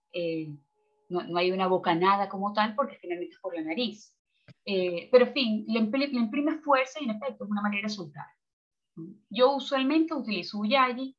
[1.09, 4.15] no, no, hay una bocanada como tal porque finalmente es por la nariz.
[4.65, 8.27] pero, en fin, le, le, imprime fuerza y en efecto es una manera de soltar.
[9.29, 11.17] Yo usualmente utilizo Uyayi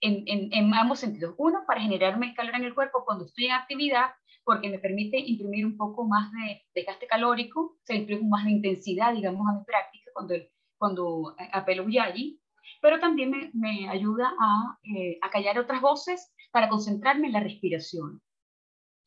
[0.00, 1.34] en, en, en, ambos sentidos.
[1.38, 4.10] Uno, para generarme calor en el cuerpo cuando estoy en actividad
[4.46, 8.52] porque me permite imprimir un poco más de desgaste calórico, o sea, imprime más de
[8.52, 10.34] intensidad, digamos, a mi práctica cuando,
[10.78, 12.40] cuando apelo Uyayi,
[12.80, 17.40] pero también me, me ayuda a, eh, a, callar otras voces para concentrarme en la
[17.40, 18.22] respiración,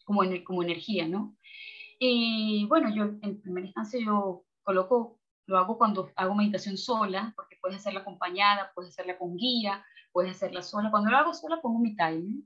[0.04, 1.38] como, en, como energía, ¿no?
[2.00, 7.56] Y bueno, yo en primera instancia yo coloco, lo hago cuando hago meditación sola, porque
[7.62, 10.92] puedes hacerla acompañada, puedes hacerla con guía, puedes hacerla sola.
[10.92, 12.44] Cuando lo hago sola pongo mi timer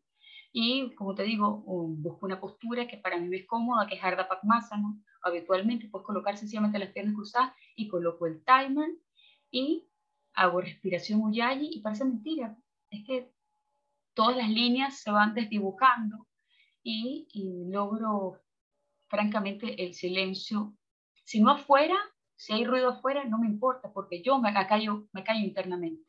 [0.51, 4.27] y, como te digo, busco una postura que para mí es cómoda, que es Ardha
[4.27, 4.95] Padmasana.
[5.21, 8.89] Habitualmente puedes colocar sencillamente las piernas cruzadas y coloco el timer
[9.49, 9.87] y
[10.33, 12.57] hago respiración Ujjayi y parece mentira.
[12.89, 13.33] Es que
[14.13, 16.27] todas las líneas se van desdibujando
[16.83, 17.27] y,
[17.69, 18.41] logro,
[19.07, 20.75] francamente, el silencio.
[21.23, 21.95] Si no afuera,
[22.35, 26.03] si hay ruido afuera, no me importa porque yo me callo, me callo internamente.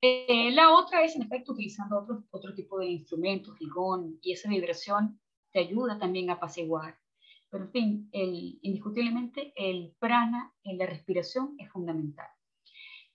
[0.00, 4.48] Eh, la otra es, en efecto, utilizando otro, otro tipo de instrumentos, gigón, y esa
[4.48, 5.20] vibración
[5.52, 6.98] te ayuda también a apaciguar.
[7.50, 12.28] Pero, en fin, indiscutiblemente el prana en la respiración es fundamental.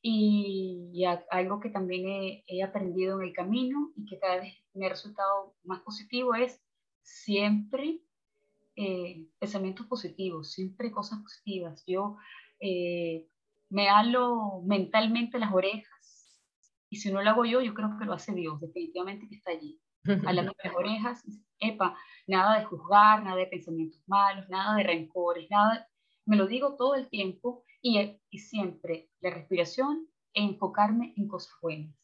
[0.02, 4.88] Y, algo que también he, he, aprendido en el camino y que cada vez me
[4.88, 6.62] ha resultado más positivo es
[7.04, 8.02] siempre
[8.76, 11.84] eh, pensamientos positivos, siempre cosas positivas.
[11.86, 12.18] Yo
[12.60, 13.28] eh,
[13.70, 15.93] me halo mentalmente las orejas
[16.94, 19.50] y si no lo hago yo, yo creo que lo hace Dios, definitivamente que está
[19.50, 19.82] allí.
[20.28, 20.46] A las
[20.78, 21.24] orejas,
[21.58, 25.88] epa, nada de juzgar, nada de pensamientos malos, nada de rencores, nada,
[26.28, 31.56] me lo digo todo el tiempo y, y siempre la respiración e enfocarme en cosas
[31.64, 31.96] buenas.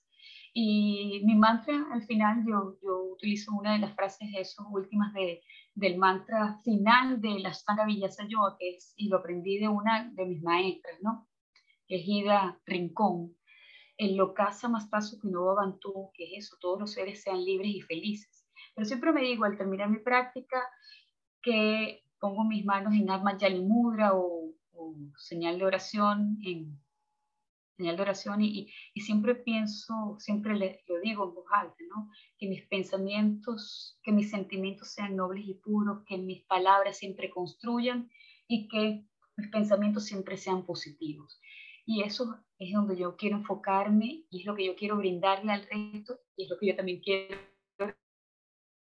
[0.56, 5.44] Y mi mantra, al final, yo, yo utilizo una de las frases esas últimas de,
[5.76, 10.10] del mantra final de la Sangha Vinyasa Yoga, que es, y lo aprendí de una
[10.16, 11.28] de mis maestras, ¿no?
[11.88, 13.36] Que es Ida Rincón,
[14.00, 17.44] en lo casa más paso que no tú, que es eso, todos los seres sean
[17.44, 18.48] libres y felices.
[18.74, 20.66] Pero siempre me digo al terminar mi práctica
[21.42, 24.54] que pongo mis manos en Atma Yali Mudra o,
[25.18, 26.80] señal de oración, en
[27.76, 32.10] señal de oración y, y, siempre pienso, siempre le, lo digo en voz alta, ¿no?
[32.38, 38.10] que mis pensamientos, que mis sentimientos sean nobles y puros, que mis palabras siempre construyan
[38.48, 41.42] y que mis pensamientos siempre sean positivos.
[41.90, 45.64] Y eso es donde yo quiero enfocarme y es lo que yo quiero brindarle al
[45.64, 47.36] resto y es lo que yo también quiero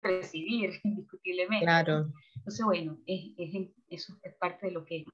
[0.03, 1.67] recibir indiscutiblemente.
[1.67, 2.13] Claro.
[2.35, 5.05] Entonces, bueno, es, es, eso es parte de lo que...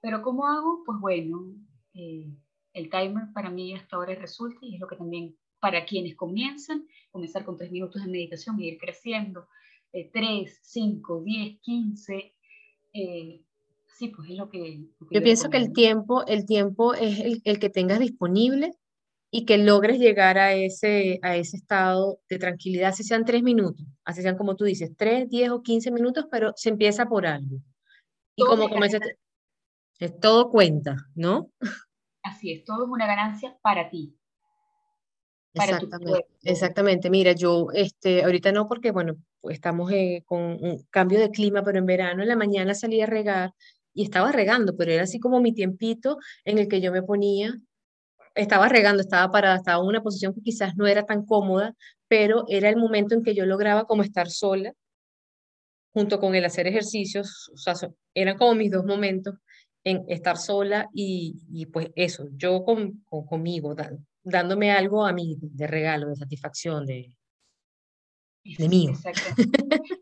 [0.00, 0.82] Pero ¿cómo hago?
[0.84, 1.54] Pues bueno,
[1.94, 2.28] eh,
[2.72, 6.88] el timer para mí hasta ahora resulta y es lo que también para quienes comienzan,
[7.12, 9.46] comenzar con tres minutos de meditación y ir creciendo,
[9.92, 12.34] eh, tres, cinco, diez, quince,
[12.92, 13.45] eh,
[13.96, 14.80] sí, pues es lo que...
[15.10, 18.72] yo, pienso que el tiempo, el tiempo es el, que tengas disponible
[19.30, 23.86] y que logres llegar a ese, a ese estado de tranquilidad, si sean tres minutos,
[24.04, 27.56] así sean como tú dices, tres, diez o quince minutos, pero se empieza por algo.
[28.36, 29.16] Y como comenzaste,
[30.20, 31.50] todo cuenta, ¿no?
[32.22, 34.14] Así es, todo es una ganancia para ti.
[35.54, 37.10] exactamente, exactamente.
[37.10, 39.16] Mira, yo este, ahorita no porque, bueno,
[39.50, 43.06] estamos eh, con un cambio de clima, pero en verano en la mañana salí a
[43.06, 43.54] regar
[43.96, 47.54] y estaba regando, pero era así como mi tiempito en el que yo me ponía,
[48.34, 51.74] estaba regando, estaba parada, estaba en una posición que quizás no era tan cómoda,
[52.06, 54.74] pero era el momento en que yo lograba como estar sola,
[55.94, 57.74] junto con el hacer ejercicios, o sea,
[58.12, 59.36] eran como mis dos momentos
[59.82, 63.74] en estar sola y, y pues eso, yo con, conmigo,
[64.22, 67.15] dándome algo a mí de regalo, de satisfacción, de,
[68.54, 68.92] de mío.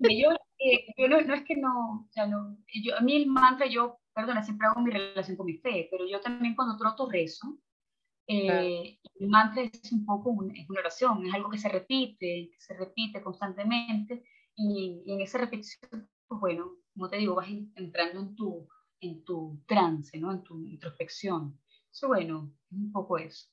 [0.01, 3.27] yo, eh, yo no, no, es que no, o sea, no yo, a mí el
[3.27, 7.09] mantra, yo, perdona, siempre hago mi relación con mi fe, pero yo también cuando troto
[7.11, 7.59] rezo,
[8.27, 12.61] eh, el mantra es un poco es una oración, es algo que se repite, que
[12.61, 14.25] se repite constantemente
[14.57, 18.69] y, en esa repetición, pues bueno, como te digo, vas entrando en tu,
[19.01, 20.33] en tu trance, ¿no?
[20.33, 21.61] en tu introspección.
[21.93, 23.49] Eso, bueno, es un poco eso.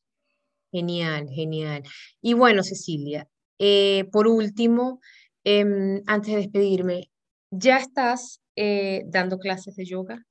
[0.71, 1.83] Genial, genial.
[2.21, 3.27] Y bueno, Cecilia,
[3.63, 4.99] eh, por último,
[5.43, 7.11] em, antes de despedirme,
[7.51, 10.25] ¿ya estás eh, dando clases de yoga?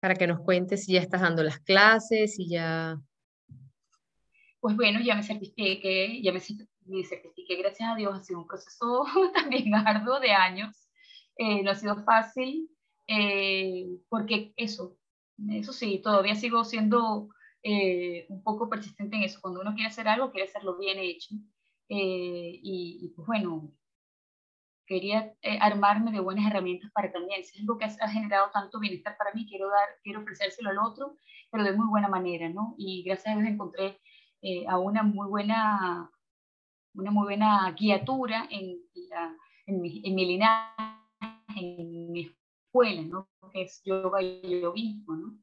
[0.00, 2.96] Para que nos cuentes si ya estás dando las clases y ya...
[4.60, 9.04] Pues bueno, ya me certifiqué, ya me, certifiqué, gracias a Dios, ha sido un proceso
[9.34, 10.88] también arduo de años,
[11.36, 12.70] eh, no ha sido fácil,
[14.08, 14.96] porque eso,
[15.50, 17.28] eso sí, todavía sigo siendo
[17.68, 19.40] eh, un poco persistente en eso.
[19.40, 21.34] Cuando uno quiere hacer algo, quiere hacerlo bien hecho.
[21.88, 23.72] Eh, y, pues bueno,
[24.86, 27.44] quería eh, armarme de buenas herramientas para también.
[27.44, 30.78] Si es algo que ha, generado tanto bienestar para mí, quiero, dar, quiero ofrecérselo al
[30.78, 31.16] otro,
[31.50, 32.74] pero de muy buena manera, ¿no?
[32.78, 34.00] Y gracias a Dios encontré
[34.68, 36.10] a una muy buena
[36.96, 38.80] una muy buena guiatura en,
[39.66, 40.72] en, mi, en mi linaje,
[41.56, 42.34] en mi
[42.66, 43.28] escuela, ¿no?
[43.52, 45.38] Que es yoga y yoguismo, ¿no?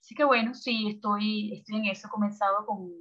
[0.00, 2.92] Así que bueno, sí, estoy, estoy en eso, comenzado con,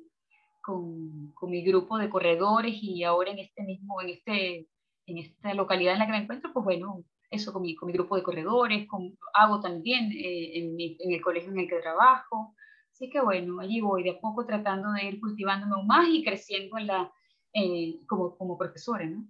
[0.63, 4.67] con, con, mi grupo de corredores y ahora en este mismo, en, este,
[5.05, 7.93] en esta localidad en la que me encuentro, pues bueno, eso con mi, con mi
[7.93, 12.55] grupo de corredores, con, hago también eh, en, en, el colegio en el que trabajo.
[12.91, 16.23] Así que bueno, allí voy de a poco tratando de ir cultivándome aún más y
[16.23, 17.11] creciendo en la,
[17.53, 19.27] eh, como, como profesora, ¿no?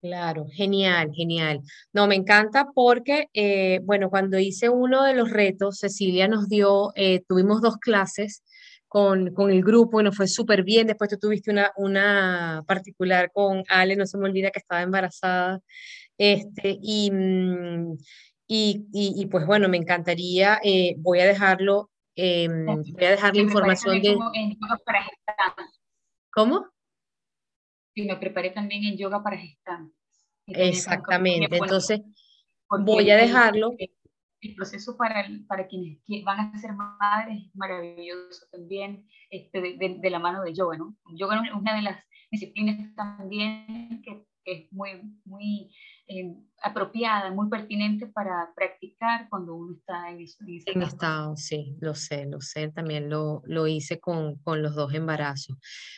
[0.00, 1.60] Claro, genial, genial.
[1.92, 6.92] No, me encanta porque, eh, bueno, cuando hice uno de los retos, Cecilia nos dio,
[6.94, 8.42] eh, tuvimos dos clases
[8.90, 10.88] con, con, el grupo y nos fue súper bien.
[10.88, 15.60] Después tú tuviste una, una particular con Ale, no se me olvida que estaba embarazada.
[16.18, 17.96] Este, y, mm,
[18.48, 23.42] y, y, pues bueno, me encantaría, eh, voy a dejarlo, em, voy a dejar la
[23.42, 24.18] información de...
[26.32, 26.66] ¿Cómo?
[27.94, 29.94] y me preparé también en yoga para gestantes.
[30.46, 32.00] Exactamente, entonces
[32.68, 33.76] voy a dejarlo.
[34.40, 40.10] El, proceso para, para quienes van a ser madres es maravilloso también, este, de, de,
[40.10, 40.96] la mano de yoga, ¿no?
[41.14, 44.90] Yoga es una de las disciplinas también que, es muy,
[45.26, 45.70] muy
[46.08, 51.36] eh, apropiada, muy pertinente para practicar cuando uno está en, ese, en estado.
[51.36, 55.56] Sí, lo sé, lo sé, también lo, lo hice con, con los dos embarazos.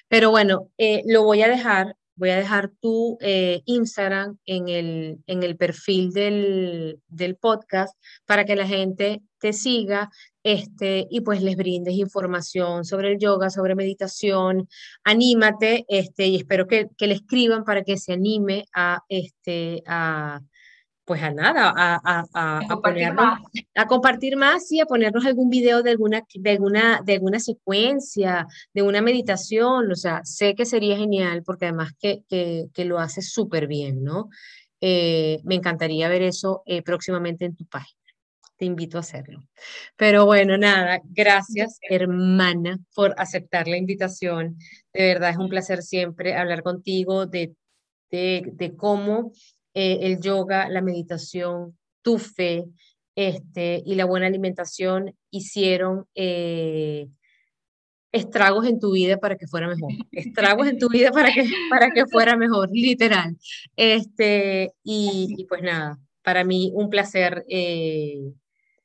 [0.09, 5.19] Pero bueno, eh, lo voy a dejar voy a dejar tu eh, Instagram en el,
[5.27, 7.97] en el perfil del, del, podcast
[8.27, 10.11] para que la gente te siga
[10.43, 14.69] este, y pues les brindes información sobre el yoga, sobre meditación.
[15.05, 20.41] Anímate este, y espero que, que le escriban para que se anime a, este, a,
[21.05, 23.39] pues a nada, a, a, a, a ponernos,
[23.75, 28.47] a compartir más y a ponernos algún video de alguna, de alguna, de alguna secuencia,
[28.73, 32.99] de una meditación, o sea, sé que sería genial porque además que, que, que lo
[32.99, 34.29] hace súper bien, ¿no?
[34.81, 37.99] Eh, me encantaría ver eso eh, próximamente en tu página.
[38.57, 39.41] Te invito a hacerlo.
[39.97, 44.57] Pero bueno, nada, gracias hermana por aceptar la invitación.
[44.93, 47.55] De verdad es un placer siempre hablar contigo de,
[48.11, 49.33] de, de cómo
[49.75, 52.67] eh, el yoga, la meditación, tu fe
[53.15, 57.09] este, y la buena alimentación hicieron eh,
[58.13, 59.91] estragos en tu vida para que fuera mejor.
[60.13, 63.37] Estragos en tu vida para que, para que fuera mejor, literal.
[63.77, 68.33] Este, y, pues nada, para mí un placer eh,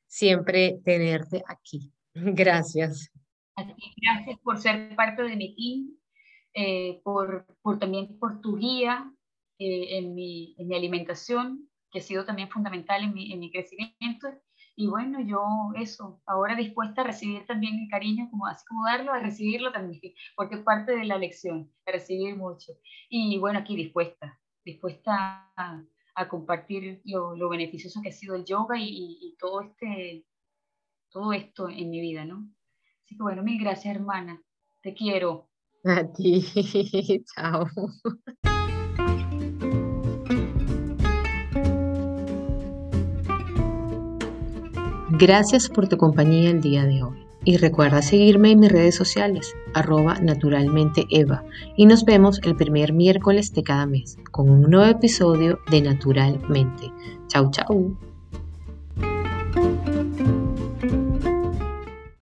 [0.06, 1.92] siempre tenerte aquí.
[2.14, 3.10] Gracias.
[3.56, 9.12] Gracias por ser parte de mi team, por, por también por tu guía,
[9.58, 13.50] eh, en, mi, en, mi, alimentación, que ha sido también fundamental en mi, en mi,
[13.50, 14.28] crecimiento.
[14.76, 15.42] Y bueno, yo
[15.80, 20.00] eso, ahora dispuesta a recibir también el cariño, como así como darlo, a recibirlo también,
[20.36, 22.72] porque es parte de la lección, a recibir mucho.
[23.08, 25.82] Y bueno, aquí dispuesta, dispuesta a,
[26.14, 30.24] a compartir lo, lo, beneficioso que ha sido el yoga y, y, todo, este,
[31.10, 32.48] todo esto en mi vida, ¿no?
[33.04, 34.42] Así que bueno, mil gracias, hermana.
[34.82, 35.48] Te quiero.
[35.84, 36.44] A ti.
[37.34, 37.66] Chao.
[45.18, 47.26] Gracias por tu compañía el día de hoy.
[47.44, 51.42] Y recuerda seguirme en mis redes sociales, arroba naturalmente Eva.
[51.76, 56.92] Y nos vemos el primer miércoles de cada mes con un nuevo episodio de Naturalmente.
[57.26, 57.96] Chau, chau.